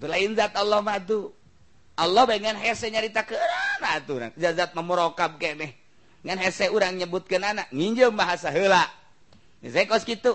[0.00, 1.30] Lain zat Allah mah tuh
[1.94, 3.80] Allah pengen hese nyarita ke urang.
[3.86, 5.78] Atuh zat memorokab keneh
[6.20, 8.86] ngan hese urang nyebutkeun anak nginjem bahasa heula.
[9.62, 10.34] Saya kos kitu.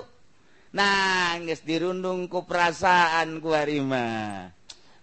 [0.76, 4.44] Nangis geus dirundung ku perasaan ku harima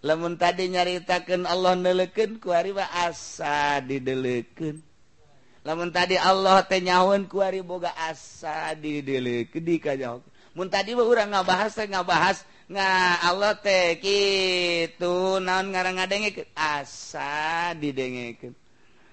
[0.04, 4.91] lamun tadi nyaritakeun Allah neuleukeun ku harima asa dideleukeun
[5.62, 9.94] namun tadi Allah tenyaun kuari boga asa didele kedika
[10.52, 17.72] mun tadi mah urang ngabahas teh ngabahas nga Allah teh kitu naon ngarang ngadengekeun asa
[17.78, 18.52] didengekeun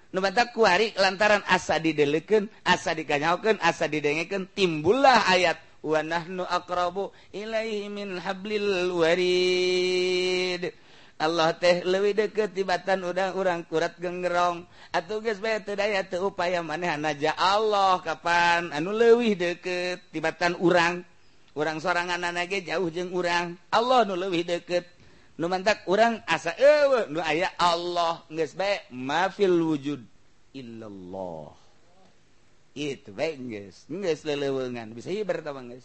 [0.09, 7.13] nu batak kuari lantaran asa didelekeun asa dikanyaokeun asa didengekeun timbullah ayat wa nahnu aqrabu
[7.31, 10.73] ilaihi min hablil warid.
[11.19, 14.63] Allah teh lebih deket tibatan udang urang kurat gengerong
[14.95, 18.71] atau guys daya tuh upaya maneh naja Allah kapan?
[18.71, 21.03] Anu lewih deket tibatan urang.
[21.59, 23.59] Orang sorangan anakge jauh jeng urang.
[23.67, 24.87] Allah nu lebih deket.
[25.35, 28.23] Nu mantak urang asa ewe nu aya Allah.
[28.31, 29.99] Guys baik mafil wujud
[30.55, 31.51] illallah.
[32.71, 35.83] Itu baik guys guys lelewengan bisa hibar tawang guys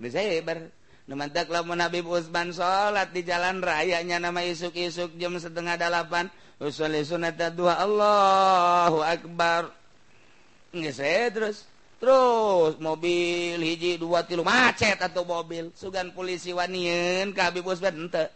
[0.00, 0.72] bisa hibar.
[1.16, 6.28] Mantaklah Nabi Usman salat di jalan rayanya nama isuk-isuk jam setengah delapan.
[6.60, 9.72] Usul sunat dua Allahu Akbar.
[10.76, 11.64] Nggak saya terus.
[11.96, 14.44] Terus mobil hiji dua tilu.
[14.44, 15.72] Macet atau mobil.
[15.72, 18.28] Sugan polisi wanian ke Habib ente.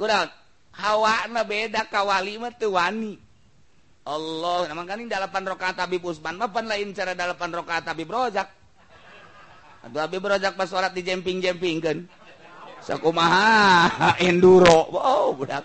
[0.00, 0.32] Kurang.
[0.70, 3.18] Hawa na beda kawali mah tuh wani.
[4.06, 8.48] Allah nama kan ini delapan rokaat Habib Usman mapan lain cara delapan rokaat Habib Rozak
[9.80, 11.98] Aduh abi berojak pas sholat di jemping-jemping kan.
[12.84, 14.88] Sakumaha enduro.
[14.92, 15.64] Oh, budak.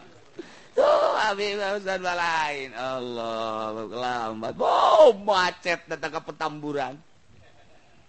[0.76, 2.76] Tuh, abi Ustaz balain.
[2.76, 4.56] Allah, lambat.
[4.60, 7.00] Oh, macet datang ke petamburan.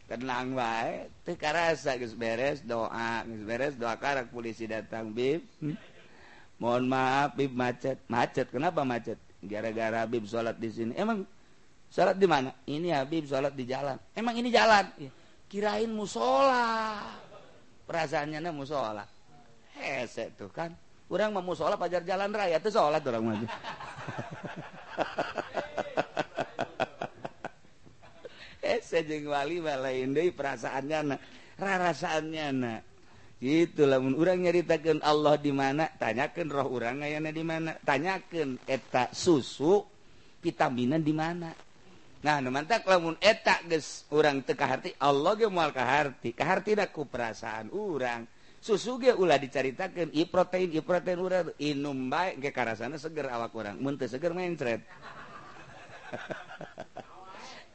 [0.07, 1.11] Tenang baik.
[1.27, 5.43] Teu karasa geus beres doa, geus beres doa karak polisi datang, Bib.
[5.59, 5.75] Hmm?
[6.63, 7.99] Mohon maaf, Bib macet.
[8.07, 9.19] Macet, kenapa macet?
[9.43, 10.95] Gara-gara Bib sholat di sini.
[10.95, 11.27] Emang
[11.91, 12.55] sholat di mana?
[12.67, 13.99] Ini Habib sholat di jalan.
[14.15, 14.87] Emang ini jalan?
[15.47, 17.07] Kirain mushola
[17.86, 19.07] perasaannya mushola
[19.78, 20.74] hese tuh kan.
[21.07, 23.47] Kurang mau mushola pajar jalan raya tuh sholat orang maju
[28.66, 31.16] hese jeung wali lain deui perasaannya na
[31.55, 32.82] rarasaannya na
[33.38, 37.78] gitu lamun urang nyaritakeun Allah di mana tanyakeun roh urang ayana di mana.
[37.78, 39.86] Tanyakeun eta susu
[40.42, 41.55] vitaminan di mana
[42.27, 46.35] Nah, mantak lamun etak geus urang teka hati Allah ge mual kaharti.
[46.35, 48.27] Kahati ku perasaan urang.
[48.59, 51.55] Susu ge ulah dicaritakeun i protein i protein urang.
[51.62, 53.79] Inum bae ge karasana seger awak urang.
[53.79, 54.83] Mun teu seger mencret.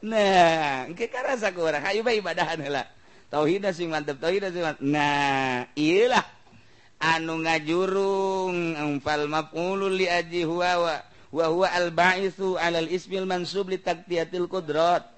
[0.02, 1.80] Nah engke karasa ku urang.
[1.80, 2.84] Hayu bae ibadahan heula.
[3.30, 4.82] Tauhid sing mantep tauhid sing mantep.
[4.82, 6.26] Nah iyalah
[6.98, 15.08] anu ngajurung umpal maf'ulul li aji huwa wahwa al-ba'isu alal ismil mansub li taktiyatil qudrat.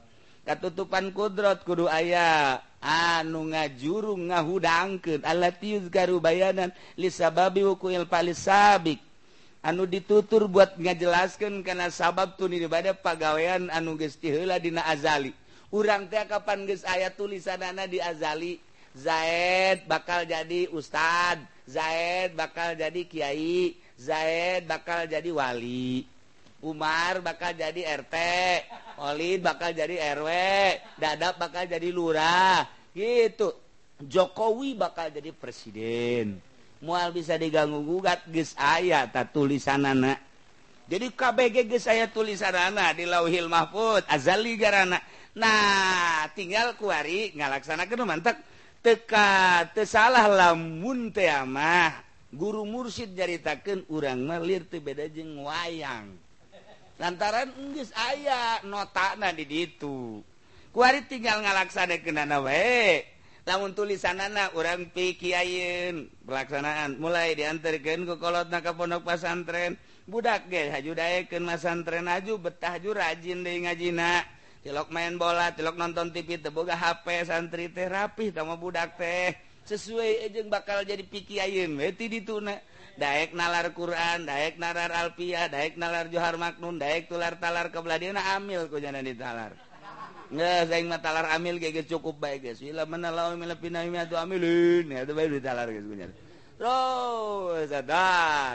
[0.47, 6.69] Katutupan kudrat kudu aya anu ngajuru ngahudangkeun allati yuzkaru bayanan
[7.01, 9.01] li sababi wuqu'il palisabik
[9.65, 15.33] anu ditutur buat ngajelaskan karena sabab tu daripada pagawean anu geus tiheula dina azali.
[15.73, 18.61] Urang teh kapan geus aya tulisanana di azali?
[18.95, 23.73] Zaid bakal jadi ustad Zaid bakal jadi kiai.
[23.99, 26.07] Zaid bakal jadi wali.
[26.65, 28.17] Umar bakal jadi RT
[28.97, 30.29] Olid bakal jadi RW
[30.97, 32.65] Dadap bakal jadi lurah.
[32.97, 33.53] Gitu.
[34.01, 36.41] Jokowi bakal jadi presiden.
[36.83, 40.21] Mual bisa diganggu gugat ges ayat tulisan anak
[40.85, 45.01] jadi KBG ges saya tulisan anak di lauhil mahfud azali garana.
[45.33, 48.37] Nah tinggal kuari ngalaksanakan mantap
[48.85, 52.04] teka tesalah lamun teh amah.
[52.35, 56.11] guru mursyid jaritakan urang melir tuh beda jeng wayang.
[56.99, 60.23] Lantaran Inggris aya nota di itu
[60.71, 63.03] kuari tinggal ngalaksana kenana we
[63.47, 69.75] lamun tulisanana orang pikiain pelaksanaan mulai diantarkan ke kolot na pondok pasantren
[70.07, 74.23] budak ge haju daekeun masantren aju betah ju rajin deui ngajina.
[74.65, 79.37] Tilok main bola tilok nonton TV teboga HP santri teh rapih sama budak teh.
[79.65, 82.61] sesuai eh, ejeng bakal jadi pikiain weti dituna
[82.95, 88.71] Daek nalar Quran Daek nalar Alpia Daek nalar Johar Maknun Daek tular talar kebladiana amil
[88.71, 89.57] ku jangan ditalar
[90.35, 92.59] Nggak, saya mah talar amil kayak cukup baik guys.
[92.59, 96.09] Bila mana lau mila pinami atau amilin, ya itu baik ditalar guys punya.
[96.55, 98.07] Terus ada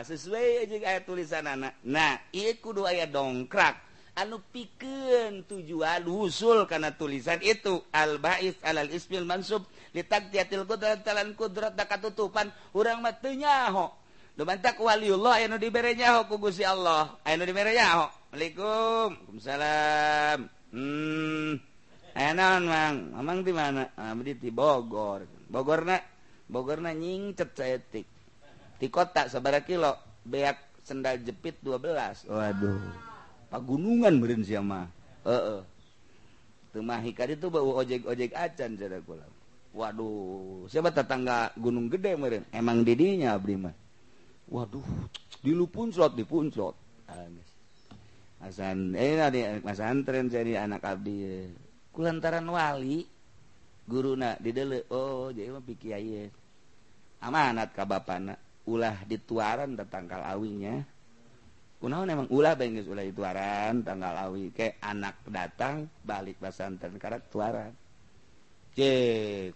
[0.03, 1.77] sesuai eh, aja ayat tulisan anak.
[1.85, 3.75] Nah, iya kudu ayat dongkrak.
[4.17, 12.49] Anu piken tujuan usul karena tulisan itu al bais alal ismil mansub ditaktillan kudrat tutupan
[12.73, 13.91] urang mah teu nyaho.
[14.39, 17.19] Lumantak Waliullah anu dibere nyaho ku Gusti Allah.
[17.27, 18.07] Anu dibere nyaho.
[18.31, 20.39] Asalamualaikum Waalaikumsalam.
[20.71, 21.51] Hmm.
[22.15, 22.97] Enon mang?
[23.19, 23.91] Amang di mana?
[23.99, 25.27] Ah, Abdi di Bogor.
[25.51, 25.99] Bogorna
[26.47, 28.07] Bogorna nyingcet saya tik
[28.79, 29.97] di kota sabara kilo.
[30.23, 32.79] Beak sendal jepit 12 waduh.
[33.49, 34.89] Pagunungan beren siapa
[35.25, 35.61] eh uh -uh.
[36.69, 39.38] Tumahi kali itu bawa ojek ojek acan jadi kulam
[39.69, 43.75] Waduh siapa tetangga gunung gede meren emang didinya Abdi mah.
[44.49, 44.85] Waduh
[45.45, 46.75] dilupun slot dipun slot
[48.39, 51.45] Hasan eh tadi Mas Antren jadi anak Abdi.
[51.91, 53.03] Kulantaran wali
[53.83, 54.53] guru nak di
[54.89, 56.31] oh jadi mah pikir
[57.19, 58.39] amanat ka bapana.
[58.69, 60.77] Ulah dituaran tetangkal awinya.
[61.79, 64.51] Kunaon emang ulah bae ulah dituaran tanggal awi.
[64.53, 67.71] Ke anak datang balik pesantren karena tuaran.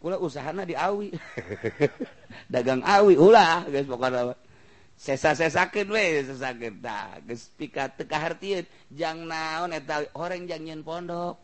[0.01, 1.14] kula usahana diawi
[2.53, 4.36] dagang awi ulah guys pokoknya.
[4.93, 6.80] Sesa sesakeun we sesakeun.
[6.80, 11.36] Tah geus pika teu kahartieun jang naon eta orang jang nyeun pondok.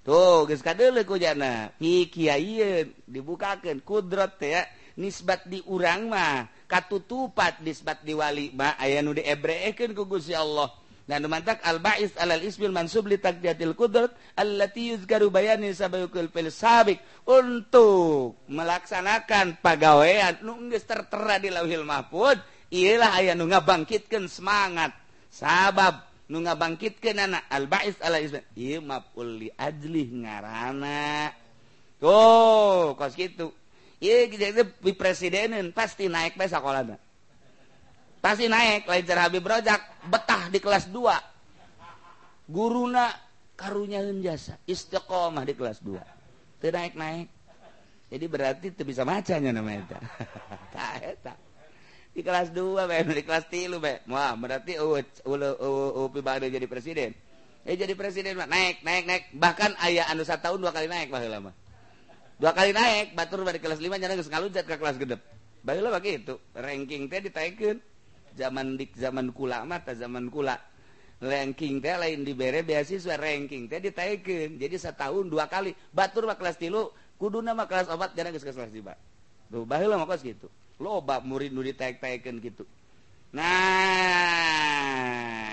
[0.00, 3.84] Tuh geus kadeuleuh ku jana mikiaieun dibukakeun.
[3.84, 4.62] Kudrat teh ya
[4.96, 8.80] nisbat di urang mah katutupat nisbat di wali mah.
[8.80, 10.79] Aya nu diebreken ku Gusti Allah.
[11.10, 16.54] Dan mantak al ba'is alal ismil mansub li taqdiyatil qudrat allati yuzkaru bayani sabayukul fil
[16.54, 22.38] sabik untuk melaksanakan pagawean nu tertera di lauhil mahfuz
[22.70, 24.94] ialah aya nu ngabangkitkeun semangat
[25.34, 31.34] sabab nu ngabangkitkeun anak al ba'is alal ismil ieu maf'ul li ajli ngarana.
[31.98, 33.50] Tuh kos kitu.
[34.96, 37.09] Presiden pasti naik sekolah
[38.20, 43.08] pasti naik Habib Rojak betah di kelas 2 guruna
[43.56, 47.28] karunyaun jasa Istiqomah di kelas 2 naik-naik.
[48.10, 49.96] Jadi berarti itu bisa macanya namanya
[52.14, 52.84] di kelas 2
[53.16, 54.76] di kelas tilu Wah berarti
[56.52, 57.16] jadi presiden.
[57.64, 59.22] Eh jadi presiden naik naik naik.
[59.32, 61.52] Bahkan ayah anu satu tahun dua kali naik lama
[62.40, 65.20] dua kali naik batur dari kelas 5 nyana geus ngaluncat ke kelas gedep.
[65.60, 67.78] Baheula begitu ranking teh ditaikeun
[68.36, 70.58] zaman dik zaman kula mata zaman kula.
[71.20, 74.56] Ranking teh lain dibere beasiswa ranking teh ditaikin.
[74.56, 75.76] Jadi setahun dua kali.
[75.92, 76.88] Batur mah kelas tilu
[77.20, 78.96] kudu nama kelas obat jarang geus kelas tiba
[79.50, 80.48] tuh baheula mah kos gitu.
[80.80, 82.64] Loba murid nu ditaik-taikeun gitu.
[83.36, 83.50] Nah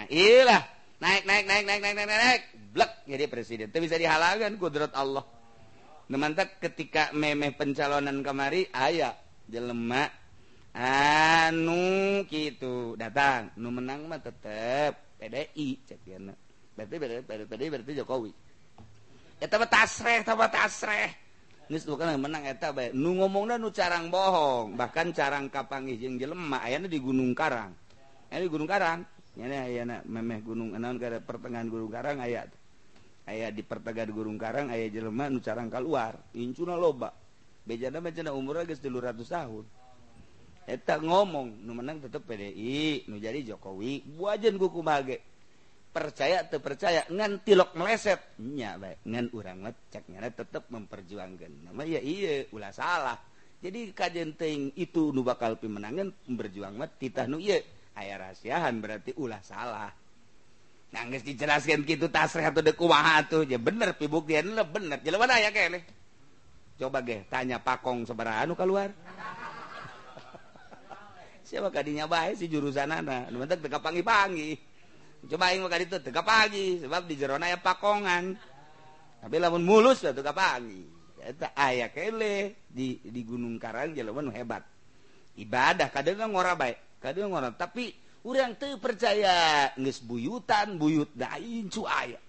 [0.07, 0.63] iyalah.
[0.97, 2.41] Naik naik naik naik naik naik naik.
[2.73, 3.69] Blek jadi presiden.
[3.69, 5.21] Tapi bisa dihalangan kudrat Allah.
[6.07, 6.31] Nah,
[6.63, 9.11] ketika memeh pencalonan kemari ayah
[9.51, 10.07] jelemak
[10.77, 13.49] anu gitu datang.
[13.57, 15.09] Nu menang mah tetep.
[15.17, 16.29] PDI cekiana
[16.77, 18.31] berarti berarti berarti berarti Jokowi.
[19.41, 21.09] Eta mah tasreh eta mah tasreh.
[21.67, 22.93] Geus bukan menang eta bae.
[22.93, 24.77] Nu ngomongna nu carang bohong.
[24.77, 27.73] Bahkan carang kapanggih jeung jelema aya di Gunung Karang.
[28.29, 29.01] Aya di Gunung Karang.
[29.37, 32.45] Nya aya memeh gunung eh, naon kada pertengahan Gunung Karang aya
[33.25, 36.13] aya di pertengahan Gunung Karang aya jelema nu carang kaluar.
[36.37, 37.09] Incuna loba.
[37.65, 39.65] Bejana mah cenah umurna geus 300 tahun.
[40.67, 44.03] eta ngomong nu menang tetep PDI nu jadi Jokowi.
[44.19, 45.23] Buajen buku bage
[45.95, 52.45] percaya atau percaya ngan tilok melesetnya baik ngan urang ceknya tetap memperjuangkan nama ya iya
[52.51, 53.17] ulah salah.
[53.57, 57.57] Jadi kajenting itu nu bakal pimenangan berjuang mat titah nu iya
[57.97, 59.89] aya rahasiahan berarti ulah salah.
[60.91, 64.99] Nangis dijelaskan gitu tasrih atau dekumaha tuh ya bener pibuktian bener.
[65.01, 65.97] Jelas mana ya kene
[66.77, 68.93] coba ge tanya pakong seberapa nu keluar
[71.47, 74.59] siapa kadinya baik si jurusan anak bentuk teka pagi pagi
[75.25, 78.37] coba aing maka itu teka pagi sebab di jerona ya pakongan.
[79.17, 80.85] Tapi lamun mulus lah teka pagi
[81.17, 84.61] eta aya kele di di Gunung Karang jalan hebat.
[85.37, 87.49] Ibadah kadang ngora baik kadang ngora.
[87.55, 87.91] Tapi
[88.27, 92.21] orang tuh percaya nges buyutan buyut dah incu aya.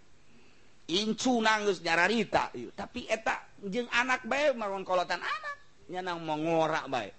[0.89, 2.51] Incu nangis nyararita.
[2.73, 5.57] Tapi eta jeng anak baik maron kolotan anak
[5.89, 7.18] nyanang mau ngora baik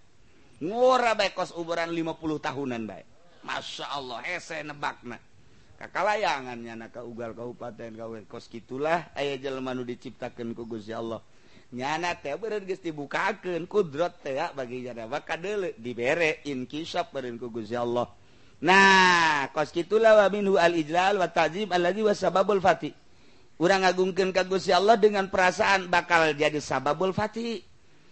[0.60, 3.08] ngora baik kos ukuran 50 tahunan baik
[3.44, 5.18] Masya Allah hese nebakna.
[5.80, 11.24] Kakalayangannya na ugal kabupaten ka kos gitulah ayah jelmanu diciptakan ku Gusti Allah.
[11.72, 17.48] Nyana teh beureun geus dibukakeun kudrat teh bagi jana ka deuleu dibere inkisab beureun ku
[17.48, 18.12] Gusti Allah.
[18.60, 22.92] Nah kos gitulah wa minhu al ijlal wa ta'zim allazi wa sababul fati
[23.56, 27.64] urang ngagungkeun ka Gusti Allah dengan perasaan bakal jadi sababul fati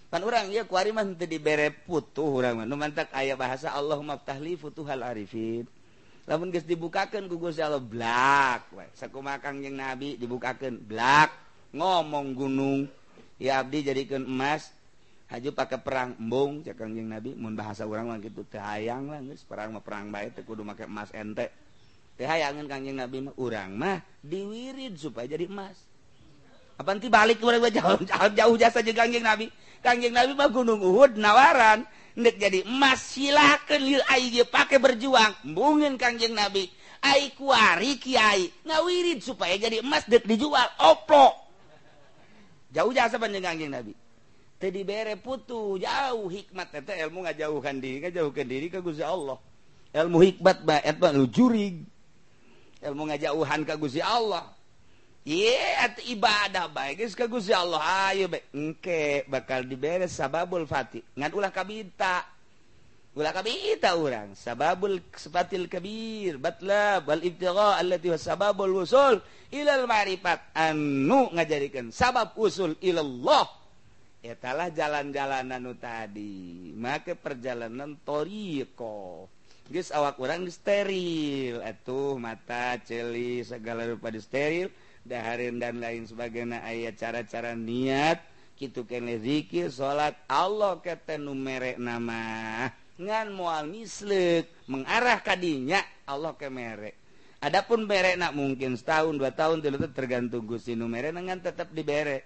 [0.08, 2.66] pan urang ya kuari mah teu dibere putuh urang mah.
[2.68, 5.68] Nu mantak aya bahasa Allah maftahli futuhal arifin.
[6.28, 8.72] Lamun geus dibukakeun ku Gusti Allah blak.
[8.76, 11.32] We sakumaha Kangjeng Nabi dibukakeun blak.
[11.76, 12.80] Ngomong gunung
[13.40, 14.72] ya abdi jadikeun emas
[15.28, 16.64] haju pakai perang embung.
[16.64, 19.44] Cek kangjeng Nabi mun bahasa urang mah kitu teu hayang lah geus.
[19.44, 21.52] Perang mah perang bae teu kudu make emas ente.
[22.16, 23.36] Teu hayangeun kangjeng Nabi mah.
[23.36, 25.80] Urang mah diwirid supaya jadi emas.
[26.78, 29.50] Apa nanti balik urang jauh, jauh, jauh jasa jeung kangjeng nabi.
[29.82, 31.84] Kangjeng nabi mah gunung Uhud nawaran.
[32.18, 35.34] Nek jadi emas silakan lieu ai ge pake berjuang.
[35.42, 36.70] Embungin kangjeng nabi.
[37.02, 38.54] Ai kuari kiai.
[38.66, 40.70] Ngawirid supaya jadi emas dek dijual.
[40.78, 41.34] Oplok.
[42.74, 43.94] Jauh jasa panjang kangjeng nabi.
[44.58, 46.74] Tadi bere putu jauh hikmat.
[46.78, 49.38] Eta ilmu ngajauhkan diri ngajauhkan diri ke Gusti Allah.
[49.98, 51.86] Ilmu hikmat ba eta nu jurig.
[52.86, 54.57] Ilmu ngajauhan ka Gusti Allah
[55.28, 57.04] Yeah, ibadah baik.
[57.52, 57.84] Allah.
[57.84, 62.24] Ah, Ayo engke bakal diberes sababul Fatih ngadulah kabita
[63.12, 66.40] ulah kabita orang sababul sepatil kabir.
[66.40, 69.20] Batla bal ibtigha allati sababul usul
[69.52, 70.56] ilal ma'rifat.
[70.56, 73.52] Anu ngajarikan sabab usul ilallah.
[74.24, 76.72] Etalah jalan-jalan anu tadi.
[76.72, 79.28] Make perjalanan toriqoh
[79.68, 81.60] guys awak orang steril.
[81.60, 84.72] Atuh mata celi segala rupa di steril.
[85.08, 86.62] daharin dan lain sebagainya.
[86.62, 88.20] Ayat cara-cara niat
[88.60, 92.68] gitu kene zikir salat Allah kata numere nama.
[92.98, 96.98] Ngan mual mislek mengarah kadinya Allah ke merek
[97.38, 102.26] Adapun berek nak mungkin setahun dua tahun itu tergantung gusti numere dengan tetap diberek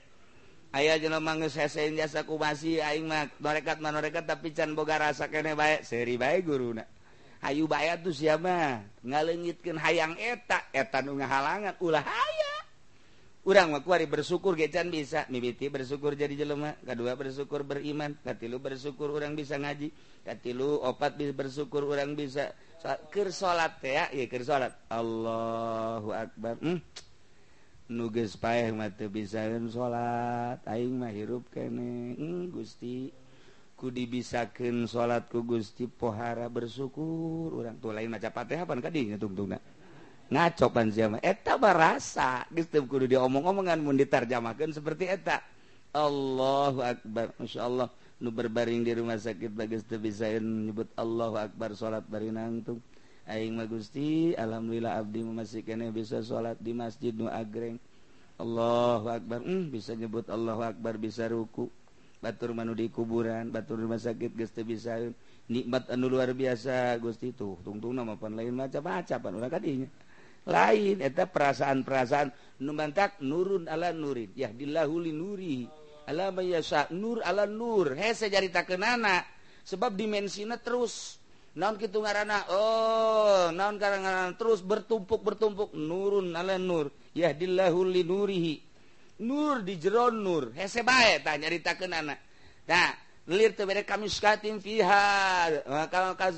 [0.71, 5.51] ayah jelema mangus hesein jasa kumasi aing mah norekat manorekat tapi can boga rasa kene
[5.51, 6.87] baik seri baik guru Hayu
[7.43, 8.85] Ayu bayat tuh siapa?
[9.03, 11.73] Ngalengitkan hayang eta eta nu ngahalangan.
[11.81, 12.05] Ulah
[13.41, 15.25] urang makuari bersyukur gecan bisa.
[15.29, 16.77] Mimiti bersyukur jadi jelema.
[16.81, 18.17] Kedua bersyukur beriman.
[18.21, 19.89] Katilu bersyukur orang bisa ngaji.
[20.25, 22.53] Katilu opat bisa bersyukur orang bisa
[23.09, 24.09] ker salat ya.
[24.13, 26.57] Ya ker salat Allahu akbar.
[26.61, 26.81] Hmm.
[27.91, 32.15] nuges paeh mata bisa salat aing mah hirup kene.
[32.15, 33.11] Hmm, Gusti.
[33.75, 37.51] Ku dibisakeun salat ku Gusti pohara bersyukur.
[37.51, 39.59] Urang tuh lain maca Fatihah pan kadinya tungtungna
[40.31, 40.87] ngacopan
[41.19, 45.43] eta barasa ditub kudu diomong-omongan mun ditarjamakeun seperti eta.
[45.91, 47.35] Allahu Akbar.
[47.35, 47.91] Masya Allah
[48.23, 52.79] nu berbaring di rumah sakit bagus teu bisa nyebut Allahu Akbar salat bari nangtung.
[53.27, 57.75] Aing mah Gusti alhamdulillah abdi memasikkeun bisa salat di masjid nu agreng.
[58.39, 59.43] Allahu Akbar.
[59.43, 61.67] Hmm, bisa nyebut Allahu Akbar bisa ruku.
[62.23, 64.95] Batur manu di kuburan batur rumah sakit geus teu bisa.
[65.51, 67.35] Nikmat anu luar biasa Gusti.
[67.35, 69.91] Tuh tungtung nama pan lain macam-macapan urang kadinya.
[70.45, 72.29] lain eta perasaan-perasaan.
[72.61, 74.33] Numantak nurun ala nurin.
[74.37, 75.65] Ya dilahuli nuri.
[76.05, 77.97] Alama yasa nur ala nur.
[77.97, 79.25] Hese jarita kenana
[79.65, 81.17] sebab dimensina terus.
[81.57, 82.47] Naon kitu ngaranna?
[82.53, 84.33] Oh naon ngaranna?
[84.37, 85.73] Terus bertumpuk bertumpuk.
[85.73, 86.93] Nurun ala nur.
[87.17, 88.55] Yahdillahuli nurihi.
[89.25, 90.53] Nur di jeron nur.
[90.53, 92.17] Hese bae tah nyarita kenana
[92.71, 92.93] nah
[93.27, 95.05] lir teu bere kami fiha.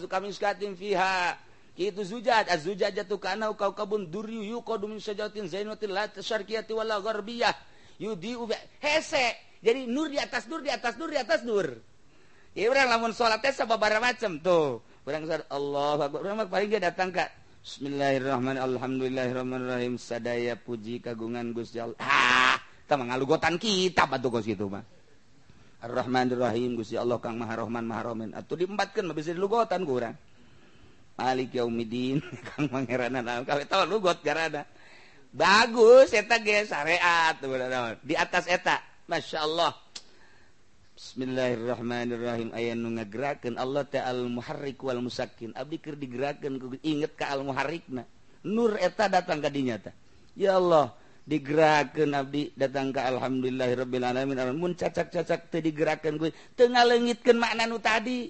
[0.10, 1.38] Kami skatim fiha.
[1.74, 7.56] Itu zujat azuja jatuh karena kau kabun duri yukodum sajatin zainatiwalabiyah
[7.98, 8.38] yudi
[8.78, 9.34] hese.
[9.64, 11.82] Jadi nur di atas nur di atas nur di atas nur.
[12.54, 14.86] Ya orang lamun sholat teh sababara macam tuh.
[15.02, 17.34] Orang sholat Allah orang paling dia datang kak
[17.66, 18.70] Bismillahirrahmanirrahim.
[18.76, 19.98] Alhamdulillahirrahmanirrahim.
[19.98, 21.98] Sadaya puji kagungan Gusti Allah.
[21.98, 24.86] Ah tama ngalugotan kita batu kos gitu mah.
[25.84, 26.78] Ar-Rahmanir-Rahim.
[26.78, 28.30] Gusti Allah Kang Maha Rahman Maha Rahim.
[28.36, 30.14] Atuh diempatkeun mah bisa dilugotan ku urang
[31.14, 32.20] Malik Yaumidin
[32.54, 33.14] Kang Pangeran
[33.46, 34.66] kawe tahu lugot garada.
[35.34, 37.38] Bagus eta ge syariat
[38.02, 38.82] di atas eta.
[39.04, 39.74] Masya Allah.
[40.94, 45.52] Bismillahirrahmanirrahim aya nu ngagerakeun Allah ta'al muharrik wal musakin.
[45.58, 48.06] Abdi keur digerakeun ku inget ka al muharrikna.
[48.46, 49.92] Nur eta datang ka dinya ta.
[50.38, 50.94] Ya Allah,
[51.26, 57.80] digerakeun Abdi datang ka alhamdulillahirabbil alamin mun cacak-cacak teu digerakeun gue teu ngaleungitkeun makna nu
[57.80, 58.28] tadi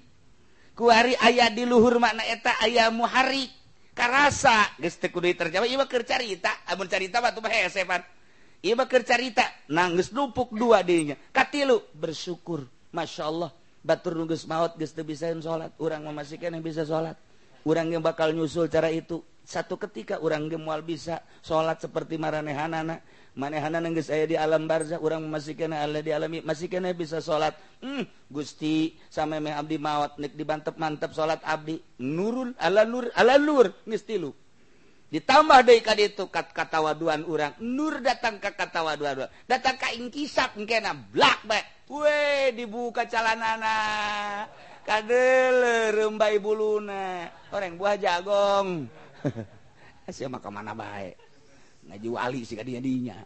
[0.73, 3.49] kuari ayah di luhur makna eta ayah muhari
[3.93, 4.73] karasa.
[4.81, 6.51] Geus teu kudu terjawab ieu keur carita.
[6.69, 8.01] Amun carita mah tuh hese pan
[8.65, 9.45] ieu mah keur carita.
[9.45, 11.15] Ah, Nangis geus dua dirinya.
[11.31, 12.65] Katilu bersyukur.
[12.93, 13.49] Masyaallah
[13.81, 15.71] batur nu geus maot geus teu bisaeun salat.
[15.77, 17.15] Urang mamasikeun yang bisa salat.
[17.63, 19.23] Urang yang bakal nyusul cara itu.
[19.43, 23.03] Satu ketika orang gemual bisa salat seperti maranehanana.
[23.33, 27.57] manehana nengges saya di alam barza orang masih kena Allah dialami masih kena bisa salat
[27.81, 33.41] hmm, Gusti sama me abdi mawat nek dibantep mantap salat abdi nurul ala nur ala
[33.41, 34.05] nur geus
[35.13, 37.53] ditambah deui ka ditu kat kata waduan urang.
[37.61, 43.77] Nur datang ka katawaduan datang ka ingkisap engkena blak baik we dibuka calanana.
[44.81, 48.89] Kadel rembai buluna orang buah jagong.
[50.09, 51.22] Asia maka mana baik
[51.89, 53.17] ngaji wali sih kadinya dinya.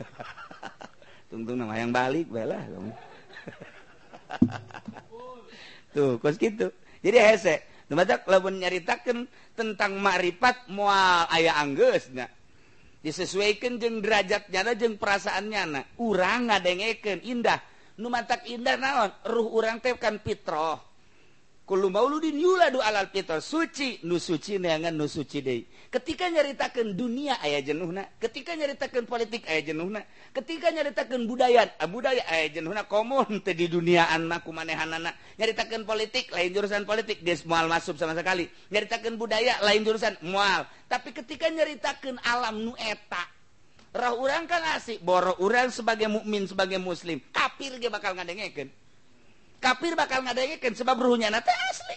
[1.30, 2.60] Tungtung nama yang balik belah
[5.94, 6.70] tuh kos gitu.
[7.00, 7.56] Jadi hese
[7.90, 9.26] Numatak lamun nyaritakan
[9.58, 12.30] tentang makrifat mual ayah anggesnya
[13.02, 17.58] disesuaikan jeng derajat nyana jeng perasaan nyana urang ngadengeken indah.
[18.00, 19.10] Numatak indah naon?
[19.26, 20.78] Ruh urang teh kan fitroh.
[23.38, 25.62] suci nu suci neangan nu suci deui
[25.94, 30.02] ketika nyaritakan dunia ayah jenuhna ketika nyaritakan politik aya jenuhna
[30.34, 36.30] ketika nyaritakan budaya ah, budaya aya jenuhna komun di duniaan naku manehan anak nyaritakan politik
[36.34, 38.48] lain jurusan politik dia mual masuk sama sekali.
[38.72, 40.64] Nyaritakan budaya lain jurusan mual.
[40.88, 43.22] Tapi ketika nyaritakan alam nueta
[43.90, 48.70] roh orang kan asik boro orang sebagai mukmin sebagai muslim kafir dia bakal ngadengeken
[49.60, 51.96] kafir bakal ngadaikan sebab ruhnya nate asli.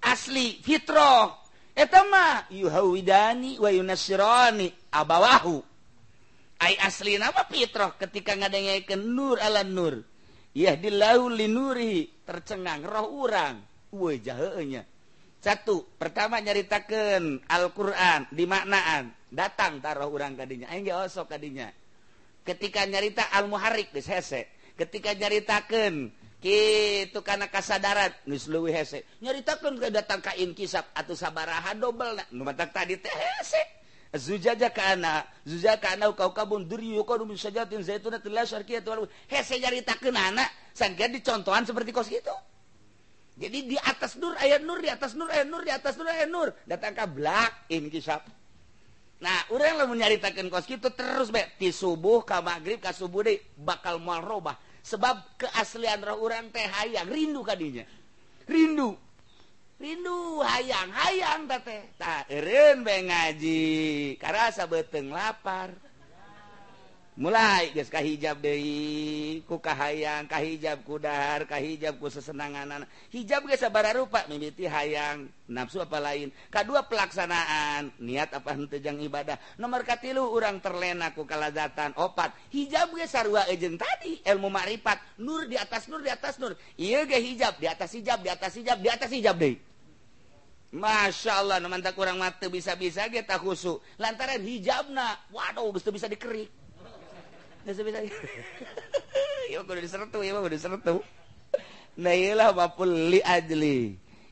[0.00, 1.36] Asli fitrah.
[1.76, 5.62] Eta mah yuhawidani wa yunasirani abawahu.
[6.60, 10.02] Ay asli nama fitrah ketika ngadaikan nur ala nur.
[10.56, 13.62] Yahdillahu linurihi tercengang roh urang.
[13.90, 14.86] Wajahnya
[15.40, 21.72] satu pertama nyaritakan Al-Quran dimaknaan datang taruh urang kadinya ayo nggak osok kadinya
[22.44, 24.48] ketika nyarita al-muharrik di hese.
[24.76, 26.08] Ketika nyaritakan
[26.40, 29.04] gitu karena kasadaran nulis luwi hese.
[29.20, 33.60] Nyaritakan ke datang ke inkisab atau sabaraha dobel nak numatak tadi teh hese.
[34.10, 38.82] Zujaja ke anak zujaja ke anak kau kabun duri yuko rumin sajatin zaitun atilah syarkiyat
[38.82, 42.34] walu hese nyaritakan anak sangka dicontohan seperti kos gitu
[43.40, 46.28] jadi di atas nur ayat nur di atas nur ayat nur di atas nur ayat
[46.28, 46.52] nur.
[46.68, 48.20] Datang ke belak inkisab.
[49.24, 51.40] Nah orang yang menyaritakan kos gitu terus be.
[51.56, 54.60] Ti subuh ke maghrib ke subuh deh bakal mual robah.
[54.82, 57.08] sebab keaslian roh orang teh hayang.
[57.08, 57.84] Rindu kadinya
[58.50, 58.98] rindu.
[59.80, 60.90] Rindu hayang.
[60.92, 63.62] Hayang teh tak eren ngaji.
[64.20, 65.72] Karasa beteng lapar.
[67.20, 68.56] Mulai guyskah hijab De
[69.44, 76.32] kukah hayangkah hijab kudarkah hijabku sesenangan hijab ge saaba rupa mimiti hayang nafsu apa lain.
[76.48, 79.36] K2 pelaksanaan niat apa tejang ibadah.
[79.60, 82.32] Nomorkatilu orang terlenaku kalzatan opat.
[82.56, 86.56] Hijab sarwajeng tadi ilmu maripat Nur di atas Nur di atas Nur.
[86.80, 89.60] Hijab di atas hijab di atas hijab di atas hijab De
[90.70, 91.58] Masya Allah
[91.90, 96.59] kurang mate bisa-bisa kita khusuk lantaran hijab na Waduh bisa dikerik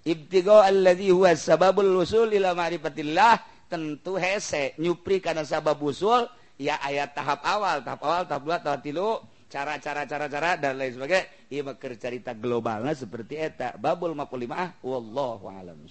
[0.09, 0.65] Ibtilah
[3.69, 6.25] tentu hese nypri karena sabab usul
[6.57, 9.21] ya ayat tahap awal tahap awal tahap dua tahap tilu
[9.53, 11.29] cara-cara cara-cara dan lain sebagainya.
[11.49, 13.77] Ia bekerja cerita globalnya seperti eta.
[13.77, 15.85] Babul mapul ah wallahu alam